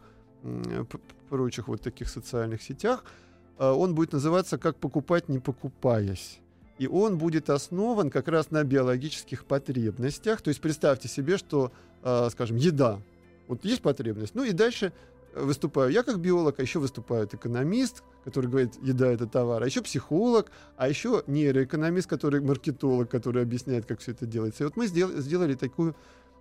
[1.28, 3.02] прочих вот таких социальных сетях.
[3.58, 6.40] Э, Он будет называться «Как покупать, не покупаясь».
[6.78, 10.42] И он будет основан как раз на биологических потребностях.
[10.42, 13.00] То есть представьте себе, что, э, скажем, еда.
[13.48, 14.34] Вот есть потребность.
[14.34, 14.92] Ну и дальше
[15.34, 19.82] выступаю я как биолог, а еще выступает экономист, который говорит, еда это товар, а еще
[19.82, 24.64] психолог, а еще нейроэкономист, который маркетолог, который объясняет, как все это делается.
[24.64, 25.94] И вот мы сдел- сделали такую,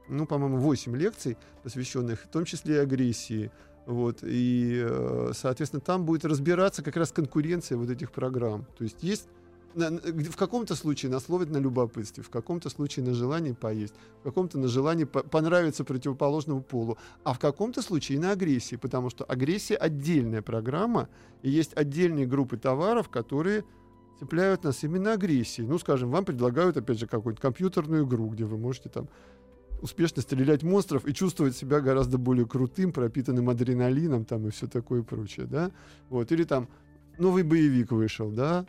[0.08, 3.52] ну, по-моему, 8 лекций, посвященных в том числе и агрессии.
[3.86, 8.66] Вот, и, э, соответственно, там будет разбираться как раз конкуренция вот этих программ.
[8.78, 9.28] То есть есть
[9.76, 14.58] в каком-то случае нас ловит на любопытстве, в каком-то случае на желании поесть, в каком-то
[14.58, 19.26] на желании по- понравиться противоположному полу, а в каком-то случае и на агрессии, потому что
[19.26, 21.10] агрессия отдельная программа,
[21.42, 23.66] и есть отдельные группы товаров, которые
[24.18, 25.68] цепляют нас именно агрессией.
[25.68, 29.10] Ну, скажем, вам предлагают, опять же, какую-нибудь компьютерную игру, где вы можете там
[29.82, 35.04] успешно стрелять монстров и чувствовать себя гораздо более крутым, пропитанным адреналином там и все такое
[35.04, 35.72] прочее, да?
[36.10, 36.32] Вот.
[36.32, 36.68] Или там
[37.18, 38.66] новый боевик вышел, да?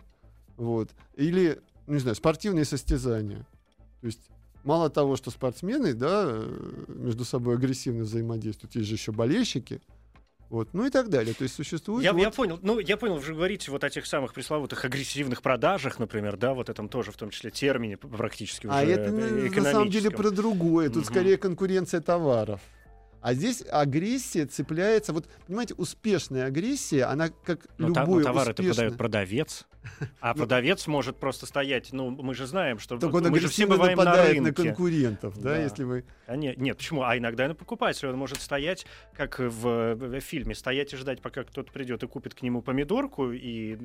[0.56, 0.90] Вот.
[1.14, 3.46] Или, ну, не знаю, спортивные состязания.
[4.00, 4.30] То есть
[4.64, 9.80] мало того, что спортсмены, да, э, между собой агрессивно взаимодействуют, есть же еще болельщики,
[10.48, 11.34] вот, ну и так далее.
[11.34, 12.58] То есть существует Я, вот- я понял.
[12.62, 16.54] Ну, я понял, вы же говорите вот о тех самых пресловутых агрессивных продажах, например, да,
[16.54, 20.30] вот этом тоже, в том числе, термине практически уже А это на, самом деле про
[20.30, 20.88] другое.
[20.88, 21.04] Тут Мгм.
[21.04, 22.60] скорее конкуренция товаров.
[23.22, 25.12] А здесь агрессия цепляется.
[25.12, 28.74] Вот, понимаете, успешная агрессия, она как Но та- но товар это успешное...
[28.90, 29.66] продает продавец.
[30.20, 33.48] А Ну, продавец может просто стоять, ну, мы же знаем, что Только он мы же
[33.48, 34.62] все бываем на нападает на, рынке.
[34.64, 35.62] конкурентов, да, Да.
[35.62, 36.04] если вы...
[36.26, 37.02] А нет, нет, почему?
[37.02, 41.44] А иногда на покупателя он может стоять, как в, в фильме, стоять и ждать, пока
[41.44, 43.76] кто-то придет и купит к нему помидорку и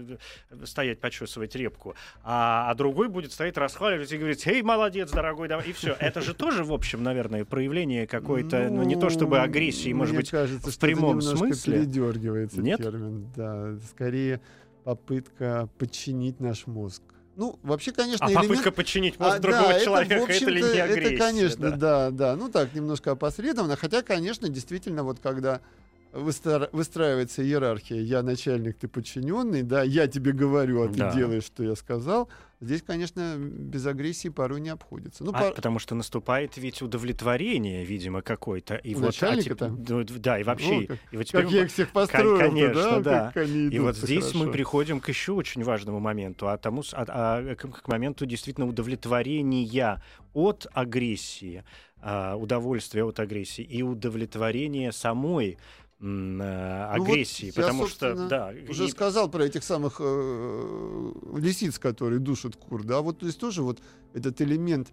[0.50, 5.48] э, стоять почесывать репку, а, а другой будет стоять расхваливать и говорить, эй, молодец, дорогой,
[5.48, 5.96] давай, и все.
[6.00, 10.30] Это же тоже, в общем, наверное, проявление какой-то, ну, не то чтобы агрессии, может быть,
[10.32, 11.80] кажется, в прямом смысле.
[11.80, 12.80] передергивается Нет?
[12.80, 14.42] термин, да, скорее
[14.84, 17.02] попытка подчинить наш мозг.
[17.36, 20.50] Ну, вообще, конечно, а элемент- попытка подчинить А, мозг да, другого это, человека, в это,
[20.50, 21.16] ли не агрессия?
[21.16, 21.78] Это, конечно, да?
[21.78, 22.12] да.
[22.12, 23.76] да, Ну так, немножко опосредованно.
[23.78, 25.62] Хотя, конечно, действительно, вот когда
[26.12, 31.14] выстра- выстраивается иерархия, я начальник, ты подчиненный, да, я тебе говорю, а ты Да.
[31.16, 32.28] делаешь, что я сказал.
[32.62, 35.24] Здесь, конечно, без агрессии порой не обходится.
[35.24, 38.76] Ну, А, пор- Потому что наступает ведь удовлетворение, видимо, какое-то.
[38.76, 39.66] И вот, а начальника-то?
[39.66, 40.72] теп- ну, Да, и вообще.
[40.82, 43.32] Ну, как- и вот теперь как мы- я их всех построил, конечно, да.
[43.34, 44.52] Как они И вот здесь мы хорошо.
[44.52, 50.00] приходим к еще очень важному моменту, а тому, а- а, к, к моменту действительно удовлетворения
[50.36, 51.64] от агрессии,
[52.00, 55.58] а, удовольствия от агрессии и удовлетворения самой
[56.02, 59.98] м, э, Ну вот агрессии, я, потому что да, Уже и- сказал про этих самых
[60.00, 63.80] э, лисиц, которые душат кур, да, вот то есть тоже вот
[64.14, 64.90] этот элемент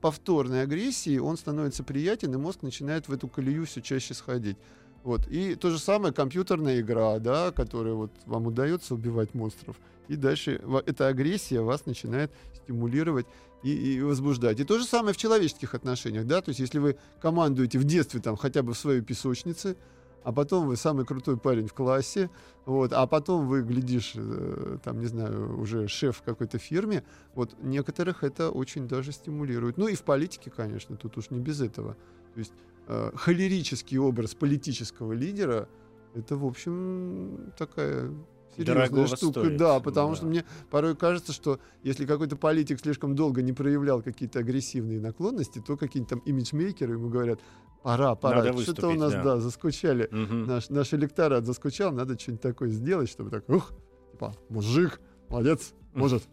[0.00, 4.56] повторной агрессии, он становится приятен, и мозг начинает в эту колею все чаще сходить.
[5.02, 5.26] Вот.
[5.28, 9.76] И то же самое компьютерная игра, да, которая вот вам удается убивать монстров.
[10.08, 13.26] И дальше эта агрессия вас начинает стимулировать
[13.62, 14.60] и, и возбуждать.
[14.60, 18.20] И то же самое в человеческих отношениях, да, то есть если вы командуете в детстве
[18.20, 19.76] там хотя бы в своей песочнице,
[20.24, 22.30] а потом вы самый крутой парень в классе,
[22.64, 27.04] вот, а потом вы, глядишь, э, там, не знаю, уже шеф в какой-то фирме,
[27.34, 29.76] вот, некоторых это очень даже стимулирует.
[29.76, 31.96] Ну и в политике, конечно, тут уж не без этого.
[32.32, 32.52] То есть
[32.88, 35.68] э, холерический образ политического лидера,
[36.14, 38.10] это, в общем, такая
[38.56, 39.40] серьезная Дорогого штука.
[39.40, 40.16] стоит, Да, потому да.
[40.16, 45.60] что мне порой кажется, что если какой-то политик слишком долго не проявлял какие-то агрессивные наклонности,
[45.60, 47.40] то какие-нибудь там имиджмейкеры ему говорят,
[47.82, 49.22] пора, пора, что-то у нас, да.
[49.22, 50.08] да, заскучали.
[50.10, 50.46] Мгм.
[50.46, 53.72] Наш, наш электорат заскучал, надо что-нибудь такое сделать, чтобы так, ух,
[54.12, 56.22] типа, мужик, молодец, может.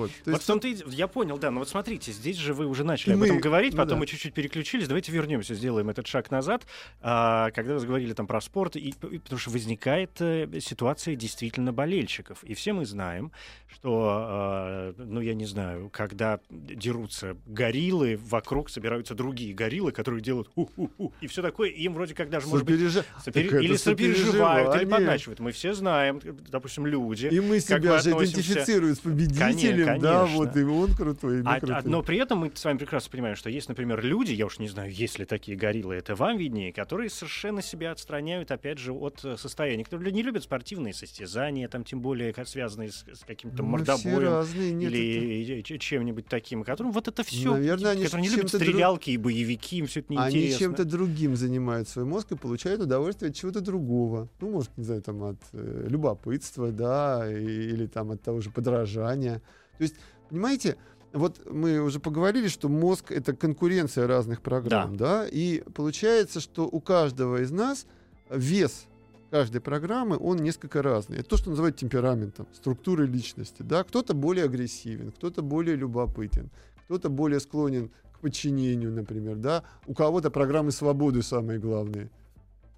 [0.00, 2.66] Вот, то Вот в том-то и- я понял, да, но вот смотрите, здесь же вы
[2.66, 4.00] уже начали И об этом мы- говорить, ну потом да.
[4.00, 6.66] мы чуть-чуть переключились, давайте вернемся, сделаем этот шаг назад,
[7.02, 11.72] А, когда вы говорили там про спорт, и, и- потому что возникает э, ситуация действительно
[11.72, 13.32] болельщиков, и все мы знаем,
[13.66, 20.50] что, э, ну я не знаю, когда дерутся гориллы, вокруг собираются другие гориллы, которые делают
[20.54, 23.76] у-у-у, и все такое, и им вроде как даже, может быть, сопережа- сопер- Так или
[23.76, 25.40] сопереживают, или подначивают.
[25.40, 27.26] Мы все знаем, допустим, люди.
[27.26, 30.36] И мы себя же идентифицируем с победителем, Коне- да, конечно.
[30.38, 31.78] вот, и он крутой, и мы А- крутые.
[31.78, 34.58] а- но при этом мы с вами прекрасно понимаем, что есть, например, люди, я уж
[34.58, 38.92] не знаю, есть ли такие гориллы, это вам виднее, которые совершенно себя отстраняют, опять же,
[38.92, 39.84] от э, состояния.
[39.84, 44.72] Кто не любит спортивные состязания, там тем более связанные с, с каким-то все мордобоем разные,
[44.72, 48.50] нет, это- или ч- чем-нибудь таким, которым вот это все, Наверное, они которые не любят
[48.50, 50.58] чем-то друг- стрелялки и боевики, им все это Они неинтересно.
[50.58, 54.28] чем-то другим занимают свой мозг и получают удовольствие от чего-то другого.
[54.40, 58.50] Ну, может, не знаю, там от э, любопытства, да, и- или там от того же
[58.50, 59.42] подражания.
[59.80, 59.94] То есть,
[60.28, 60.76] понимаете,
[61.14, 66.80] вот мы уже поговорили, что мозг— это конкуренция разных программ, да, и получается, что у
[66.82, 67.86] каждого из нас
[68.28, 68.88] вес
[69.30, 71.20] каждой программы, он несколько разный.
[71.20, 73.82] Это то, что называют темпераментом, структурой личности, да.
[73.82, 76.50] Кто-то более агрессивен, кто-то более любопытен,
[76.84, 79.64] кто-то более склонен к подчинению, например, да.
[79.86, 82.10] У кого-то программы свободы самые главные.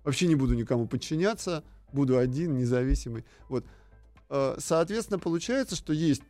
[0.04, 3.24] Вообще не буду никому подчиняться, буду один, независимый.
[3.48, 3.64] Вот.
[4.30, 6.22] Э, Соответственно, получается, что есть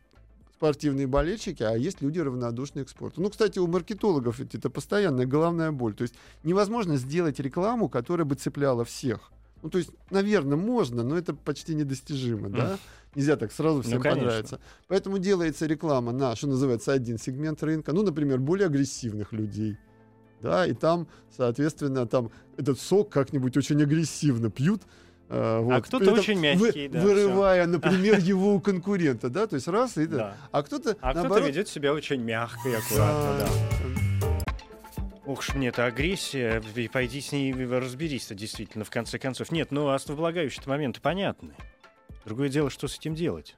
[0.55, 3.21] спортивные болельщики, а есть люди равнодушные к спорту.
[3.21, 5.93] Ну, кстати, у маркетологов ведь это постоянная головная боль.
[5.93, 9.31] То есть невозможно сделать рекламу, которая бы цепляла всех.
[9.61, 12.77] Ну, то есть, наверное, можно, но это почти недостижимо, да?
[13.15, 14.23] Нельзя так сразу всем конечно.
[14.23, 14.59] понравиться.
[14.87, 17.93] Поэтому делается реклама на, что называется, один сегмент рынка.
[17.93, 19.77] Ну, например, более агрессивных людей.
[20.41, 24.81] Да, и там, соответственно, там этот сок как-нибудь очень агрессивно пьют.
[25.33, 29.55] Э, вот, кто-то при этом очень мягкий, да, Вырывая, например, его у конкурента, да, то
[29.55, 30.17] есть раз и да.
[30.17, 30.37] Да.
[30.51, 33.73] А кто-то, А кто-то наоборот, ведет себя очень мягко и аккуратно, да.
[35.25, 39.51] Ух ж мне, это агрессия, и пойди с ней разберись-то действительно, в конце концов.
[39.51, 41.53] Нет, ну основополагающие моменты понятны.
[42.25, 43.55] Другое дело, что с этим делать.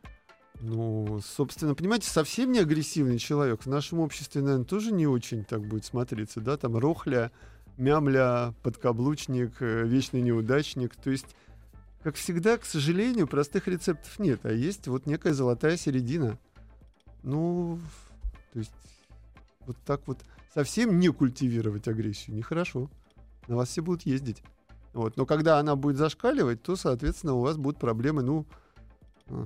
[0.61, 5.65] Ну, собственно, понимаете, совсем не агрессивный человек в нашем обществе, наверное, тоже не очень так
[5.65, 7.31] будет смотреться, да, там рохля,
[7.77, 10.95] мямля, подкаблучник, э, вечный неудачник.
[10.95, 11.35] То есть,
[12.05, 16.37] как всегда, к сожалению, простых рецептов нет, а есть вот некая золотая середина.
[17.23, 17.79] Ну,
[18.53, 18.71] то есть,
[19.61, 20.19] вот так вот
[20.53, 22.91] совсем не культивировать агрессию нехорошо.
[23.47, 24.43] На вас все будут ездить.
[24.93, 25.17] Вот.
[25.17, 28.45] Но когда она будет зашкаливать, то, соответственно, у вас будут проблемы, ну,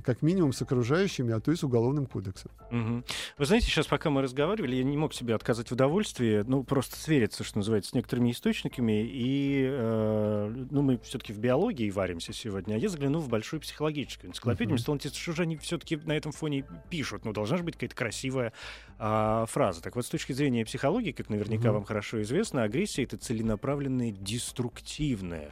[0.04, 2.52] как минимум с окружающими, а то и с уголовным кодексом.
[2.70, 3.06] Мгм.
[3.38, 6.98] Вы знаете, сейчас, пока мы разговаривали, я не мог себе отказать в удовольствии, ну, просто
[6.98, 9.08] свериться, что называется, с некоторыми источниками.
[9.10, 12.76] И, э, ну, мы все-таки в биологии варимся сегодня.
[12.76, 14.72] А я заглянул в большую психологическую энциклопедию.
[14.72, 17.24] Мне стало интересно, что же они все-таки на этом фоне пишут.
[17.24, 18.52] Ну, должна же быть какая-то красивая
[18.98, 19.82] а, фраза.
[19.82, 21.76] Так вот, с точки зрения психологии, как наверняка Мгм.
[21.76, 25.52] вам хорошо известно, агрессия— это целенаправленное деструктивное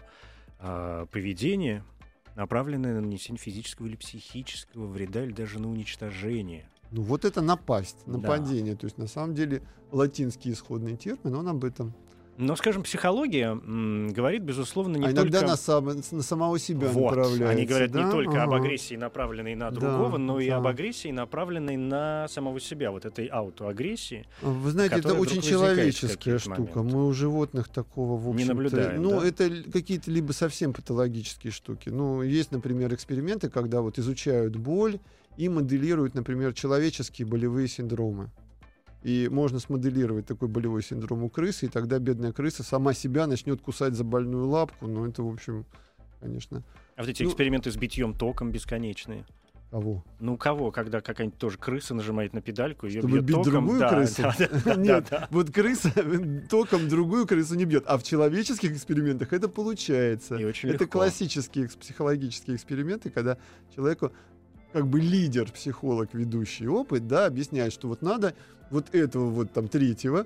[0.60, 1.84] а, поведение,
[2.38, 6.70] направленное на нанесение физического или психического вреда, или даже на уничтожение.
[6.92, 8.14] Ну вот это напасть, Да.
[8.14, 8.76] нападение.
[8.76, 11.94] То есть на самом деле латинский исходный термин, он об этом.
[12.38, 15.48] Но, скажем, психология м, говорит, безусловно, не а иногда только...
[15.54, 17.50] на, сам- на самого себя Вот, направляется.
[17.50, 18.04] они говорят да?
[18.04, 18.64] не только об Ага.
[18.64, 20.58] агрессии, направленной на Да, другого, но и да.
[20.58, 24.28] об агрессии, направленной на самого себя, вот этой аутоагрессии.
[24.44, 26.60] Вы знаете, это очень человеческая штука.
[26.60, 26.80] моменты.
[26.96, 29.28] Мы у животных такого, в Не общем наблюдаем, Ну, да?
[29.28, 31.90] это какие-то либо совсем патологические штуки.
[31.90, 35.00] Ну, есть, например, эксперименты, когда вот изучают боль
[35.38, 38.30] и моделируют, например, человеческие болевые синдромы.
[39.04, 43.62] И можно смоделировать такой болевой синдром у крысы, и тогда бедная крыса сама себя начнет
[43.62, 44.88] кусать за больную лапку.
[44.88, 45.66] Ну, это, в общем,
[46.20, 46.64] конечно,
[46.96, 49.26] А вот эти Ну- эксперименты с битьем током бесконечные.
[49.70, 50.04] кого?
[50.20, 53.52] Ну, кого, когда какая-нибудь тоже крыса нажимает на педальку, ее Чтобы бьет бить током.
[53.52, 54.22] другую да, крысу?
[54.24, 55.28] да, да, да, Нет, да.
[55.30, 55.92] вот крыса
[56.50, 60.36] током другую крысу не бьет, а в человеческих экспериментах это получается.
[60.38, 61.00] И очень Это легко.
[61.00, 63.38] классические психологические эксперименты, когда
[63.76, 64.12] человеку
[64.74, 68.34] как бы лидер, психолог, ведущий опыт, да, объясняет, что вот надо
[68.70, 70.26] вот этого вот там третьего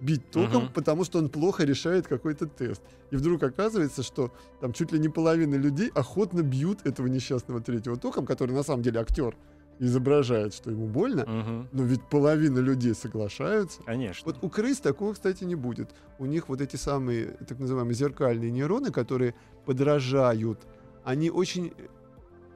[0.00, 0.72] бить током, Мгм.
[0.72, 2.82] потому что он плохо решает какой-то тест.
[3.10, 7.96] И вдруг оказывается, что там чуть ли не половина людей охотно бьют этого несчастного третьего
[7.96, 9.36] током, который на самом деле актер
[9.78, 11.68] изображает, что ему больно, Мгм.
[11.72, 13.82] но ведь половина людей соглашаются.
[13.84, 14.22] Конечно.
[14.26, 15.90] Вот у крыс такого, кстати, не будет.
[16.18, 19.34] У них вот эти самые так называемые зеркальные нейроны, которые
[19.66, 20.60] подражают,
[21.04, 21.72] они очень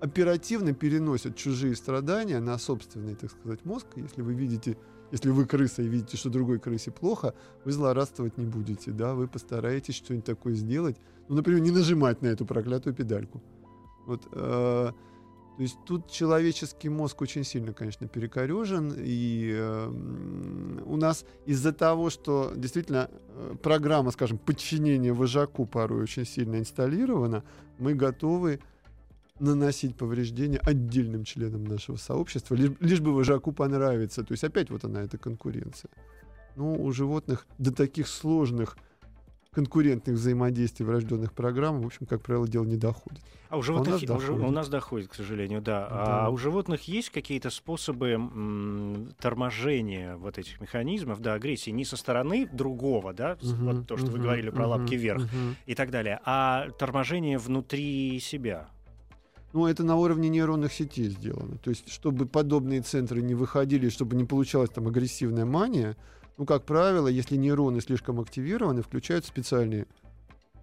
[0.00, 3.86] оперативно переносят чужие страдания на собственный, так сказать, мозг.
[3.96, 4.76] Если вы видите,
[5.10, 7.34] если вы крыса и видите, что другой крысе плохо,
[7.64, 10.96] вы злорадствовать не будете, да, вы постараетесь что-нибудь такое сделать.
[11.28, 13.42] Ну, например, не нажимать на эту проклятую педальку.
[14.06, 14.92] Вот, э,
[15.56, 22.10] то есть тут человеческий мозг очень сильно, конечно, перекорежен, и э, у нас из-за того,
[22.10, 27.42] что действительно э, программа, скажем, подчинения вожаку порой очень сильно инсталлирована,
[27.78, 28.60] мы готовы
[29.38, 34.22] наносить повреждения отдельным членам нашего сообщества, лишь, лишь бы вожаку понравится.
[34.24, 35.90] То есть опять вот она, эта конкуренция.
[36.56, 38.76] Ну, у животных до таких сложных
[39.52, 43.22] конкурентных взаимодействий врожденных программ, в общем, как правило, дело не доходит.
[43.48, 44.50] А у животных нас е- у у доходит.
[44.50, 45.88] нас доходит, к сожалению, да.
[45.88, 46.26] Да.
[46.26, 51.96] А у животных есть какие-то способы м, торможения вот этих механизмов, да, агрессии не со
[51.96, 55.56] стороны другого, да, Мгм, вот то, что вы мгм, говорили про лапки мгм, вверх мгм.
[55.64, 58.68] и так далее, а торможение внутри себя.
[59.56, 61.56] Ну, это на уровне нейронных сетей сделано.
[61.56, 65.96] То есть, чтобы подобные центры не выходили, чтобы не получалась там агрессивная мания,
[66.36, 69.86] ну, как правило, если нейроны слишком активированы, включаются специальные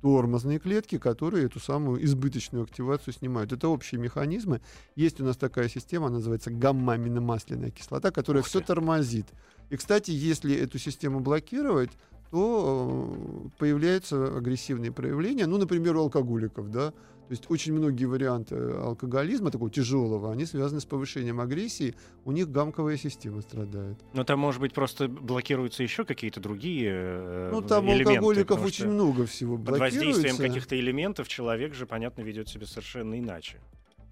[0.04, 3.52] тормозные клетки, которые эту самую избыточную активацию снимают.
[3.52, 4.62] Это общие механизмы.
[4.96, 9.26] Есть у нас такая система, она называется гамма-аминомасляная кислота, которая все тормозит.
[9.72, 11.90] И, кстати, если эту систему блокировать,
[12.30, 16.94] то э, появляются агрессивные проявления, ну, например, у алкоголиков, да,
[17.28, 21.96] то есть очень многие варианты алкоголизма, такого тяжелого, они связаны с повышением агрессии,
[22.26, 23.98] у них гамковая система страдает.
[24.14, 28.88] Но там, может быть, просто блокируются еще какие-то другие э, Ну, там элементы, алкоголиков очень
[28.90, 30.44] много всего Под воздействием блокируется.
[30.44, 33.60] каких-то элементов человек же, понятно, ведет себя совершенно иначе.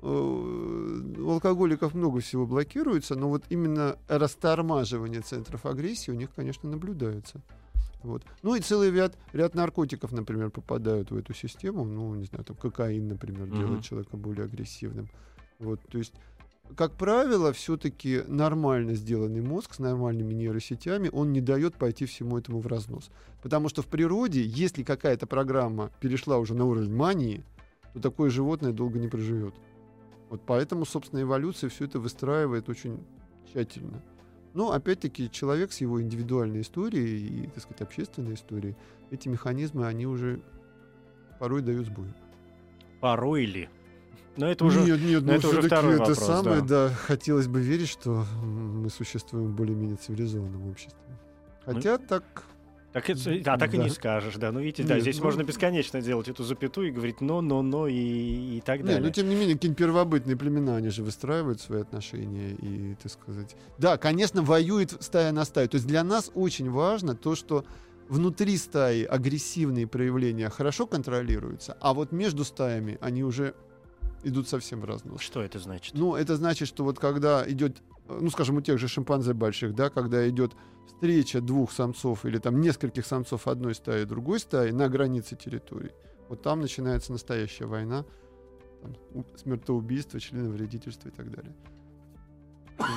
[0.01, 6.69] Э, У алкоголиков много всего блокируется, но вот именно растормаживание центров агрессии у них, конечно,
[6.69, 7.41] наблюдается.
[8.03, 8.23] Вот.
[8.41, 11.85] Ну и целый ряд, ряд наркотиков, например, попадают в эту систему.
[11.85, 13.57] Ну, не знаю, там кокаин, например, Мгм.
[13.57, 15.07] делает человека более агрессивным.
[15.59, 16.13] Вот, то есть,
[16.75, 22.59] как правило, все-таки нормально сделанный мозг с нормальными нейросетями, он не дает пойти всему этому
[22.59, 23.11] в разнос.
[23.43, 27.43] Потому что в природе, если какая-то программа перешла уже на уровень мании,
[27.93, 29.53] то такое животное долго не проживет.
[30.29, 33.03] Вот поэтому, собственно, эволюция все это выстраивает очень
[33.51, 34.01] тщательно.
[34.53, 38.75] Но, опять-таки, человек с его индивидуальной историей и, так сказать, общественной историей,
[39.09, 40.41] эти механизмы, они уже
[41.39, 42.13] порой дают сбой.
[42.99, 43.69] Порой ли?
[44.37, 44.81] Но это уже...
[44.81, 46.89] нет, нет, но ну это уже второй это вопрос, самое, да.
[46.89, 46.93] да.
[46.93, 50.99] хотелось бы верить, что мы существуем в более-менее цивилизованном обществе.
[51.65, 52.43] Хотя так,
[52.93, 53.93] Так, это- а так и не Да.
[53.93, 54.51] скажешь, да.
[54.51, 57.61] Ну, видите, да, Нет, здесь ну- можно бесконечно делать эту запятую и говорить «но, но,
[57.61, 57.95] но» и,
[58.57, 59.01] и так не, далее.
[59.01, 63.55] но тем не менее, какие-нибудь первобытные племена, они же выстраивают свои отношения и, так сказать...
[63.77, 65.69] Да, конечно, воюет стая на стаю.
[65.69, 67.63] То есть для нас очень важно то, что
[68.09, 73.53] внутри стаи агрессивные проявления хорошо контролируются, а вот между стаями они уже
[74.23, 75.17] идут совсем в разную.
[75.17, 75.93] Что это значит?
[75.95, 77.77] Ну, это значит, что вот когда идет,
[78.19, 80.55] ну, скажем, у тех же шимпанзе больших, да, когда идет
[80.87, 85.91] встреча двух самцов или там нескольких самцов одной стаи и другой стаи на границе территории,
[86.29, 88.05] вот там начинается настоящая война,
[88.81, 91.55] там, смертоубийство, членовредительство и так далее.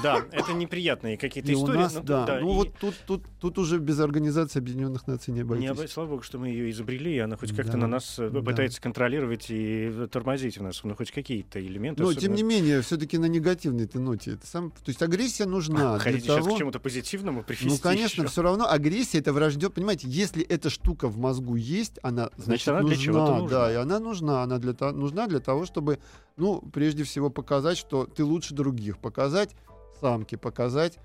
[0.02, 1.78] Да, это неприятные какие-то И у истории.
[1.78, 5.38] нас, ну, да, ну и вот тут, тут, тут уже без Организации Объединенных Наций не
[5.38, 5.70] не обойтись.
[5.70, 8.30] обо- Слава богу, что мы ее изобрели, и она хоть как-то Да, на нас э,
[8.30, 8.40] да.
[8.40, 12.02] пытается контролировать и тормозить в нас, ну, хоть какие-то элементы.
[12.02, 14.32] Но, особенно- тем не менее, все-таки на негативной ты ноте.
[14.32, 16.54] Это сам, то есть агрессия нужна для Хотите сейчас того...
[16.56, 18.30] к чему-то позитивному привести Ну, конечно, ещё?
[18.30, 19.70] все равно агрессия это врожден.
[19.70, 23.58] Понимаете, если эта штука в мозгу есть, она значит, она для нужна, чего-то нужна.
[23.58, 25.98] да, и она нужна, она для нужна для того, чтобы,
[26.36, 29.54] ну, прежде всего показать, что ты лучше других, показать
[30.00, 30.98] самке, показать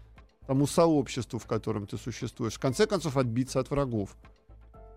[0.48, 4.16] тому сообществу, в котором ты существуешь, в конце концов отбиться от врагов.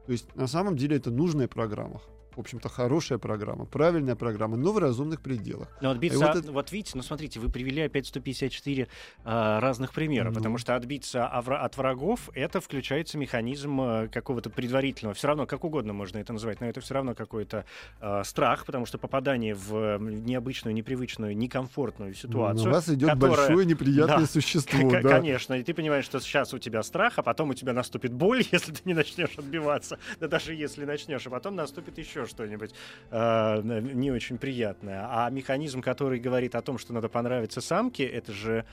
[0.07, 2.01] То есть на самом деле это нужная программа.
[2.35, 5.69] В общем-то, хорошая программа, правильная программа, но в разумных пределах.
[5.83, 8.89] Но отбиться, вот от- вот, это- видите, ну смотрите, вы привели опять 154
[9.25, 10.35] а, разных примера, Ну.
[10.37, 15.65] потому что отбиться овра- от врагов это включается механизм а, какого-то предварительного, все равно как
[15.65, 17.65] угодно можно это называть, но это все равно какой-то
[18.01, 22.71] а, страх, потому что попадание в необычную, непривычную, некомфортную ситуацию.
[22.73, 24.27] вас идет которая- большое неприятное Да.
[24.27, 24.91] существо.
[24.91, 25.03] Да.
[25.03, 28.43] Конечно, и ты понимаешь, что сейчас у тебя страх, а потом у тебя наступит боль,
[28.53, 29.99] если ты не начнешь отбиваться.
[30.19, 32.75] Да даже если начнешь, а потом наступит еще что-нибудь
[33.11, 35.07] э, не очень приятное.
[35.09, 38.65] А механизм, который говорит о том, что надо понравиться самке, это же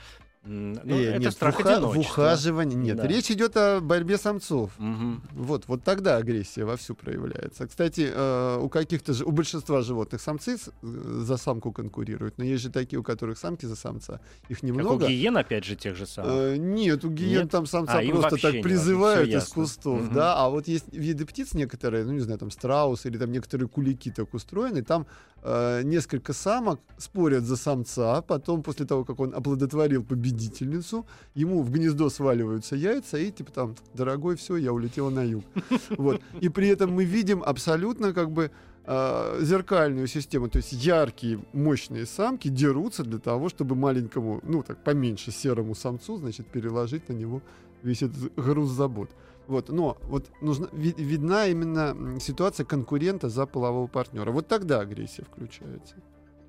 [0.43, 2.97] ну, Э, это нет, страх в, уха- в ухаживании нет.
[2.97, 3.07] Да.
[3.07, 4.71] Речь идет о борьбе самцов.
[4.77, 5.21] Мгм.
[5.31, 7.67] Вот, вот тогда агрессия вовсю проявляется.
[7.67, 12.69] Кстати, э, у каких-то у большинства животных самцы э, за самку конкурируют, но есть же
[12.69, 14.21] такие, у которых самки за самца.
[14.47, 15.07] Их Как у немного.
[15.07, 16.31] гиен, опять же, тех же самых.
[16.31, 17.51] Э, нет, у гиен Нет?
[17.51, 20.13] там самца А, просто так не призывают важно, из кустов, Мгм.
[20.13, 20.35] да.
[20.37, 24.09] А вот есть виды птиц некоторые, ну не знаю, там страус или там некоторые кулики
[24.11, 25.05] так устроены, там
[25.41, 31.05] э, несколько самок спорят за самца, потом после того, как он оплодотворил победительницу,
[31.35, 35.43] ему в гнездо сваливаются яйца и типа там, дорогой, все, я улетела на юг.
[35.97, 36.21] Вот.
[36.41, 38.51] И при этом мы видим абсолютно как бы
[38.85, 44.83] э, зеркальную систему, то есть яркие, мощные самки дерутся для того, чтобы маленькому, ну так
[44.83, 47.41] поменьше серому самцу, значит, переложить на него
[47.83, 49.09] весь этот груз забот.
[49.47, 54.31] Вот, но вот нужна, ви- видна именно ситуация конкурента за полового партнера.
[54.31, 55.95] Вот тогда агрессия включается.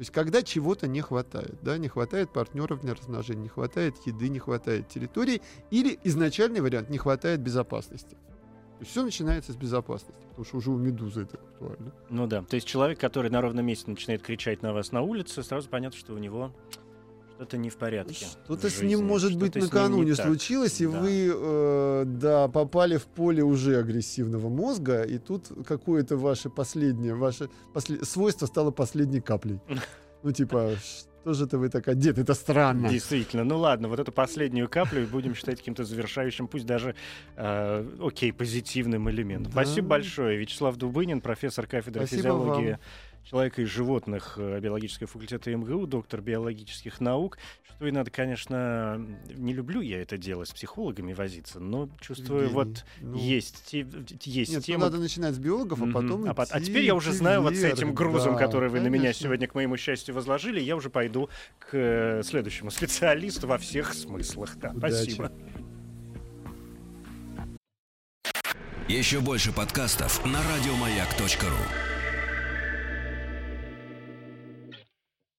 [0.00, 4.30] То есть когда чего-то не хватает, да, не хватает партнеров для размножения, не хватает еды,
[4.30, 8.14] не хватает территории, или изначальный вариант не хватает безопасности.
[8.14, 11.92] То есть все начинается с безопасности, потому что уже у медузы это актуально.
[12.08, 15.42] Ну да, то есть человек, который на ровном месте начинает кричать на вас на улице,
[15.42, 16.50] сразу понятно, что у него
[17.40, 18.26] что-то не в порядке.
[18.44, 20.26] Что-то с ним, может быть, накануне так.
[20.26, 21.00] случилось, и Да.
[21.00, 27.48] вы, э, да, попали в поле уже агрессивного мозга, и тут какое-то ваше последнее, ваше
[27.72, 29.58] после- свойство стало последней каплей.
[30.22, 30.72] Ну, типа,
[31.22, 32.20] что же это вы так одеты?
[32.20, 32.90] Это странно.
[32.90, 36.94] Действительно, ну ладно, вот эту последнюю каплю будем считать каким-то завершающим, пусть даже,
[37.36, 39.50] э, окей, позитивным элементом.
[39.54, 39.64] Да.
[39.64, 40.36] Спасибо большое.
[40.36, 42.80] Вячеслав Дубынин, профессор кафедры Спасибо физиологии вам.
[43.24, 47.38] Человека и животных э, биологического факультета МГУ, доктор биологических наук.
[47.62, 49.00] Что и надо, конечно,
[49.34, 53.86] не люблю я это дело с психологами возиться, но чувствую, Евгений, вот ну, есть, те-
[54.24, 56.84] есть Нет, ну, тема, надо начинать с биологов, а потом а, пот- а идти- теперь
[56.84, 59.24] я уже идти знаю вот с этим грузом, Да, который вы на меня конечно.
[59.24, 64.56] сегодня, к моему счастью, возложили, я уже пойду к э, следующему специалисту во всех смыслах.
[64.56, 64.92] Да, Удачи.
[65.12, 65.32] спасибо.
[68.88, 71.99] Еще больше подкастов на радиомаяк.ру.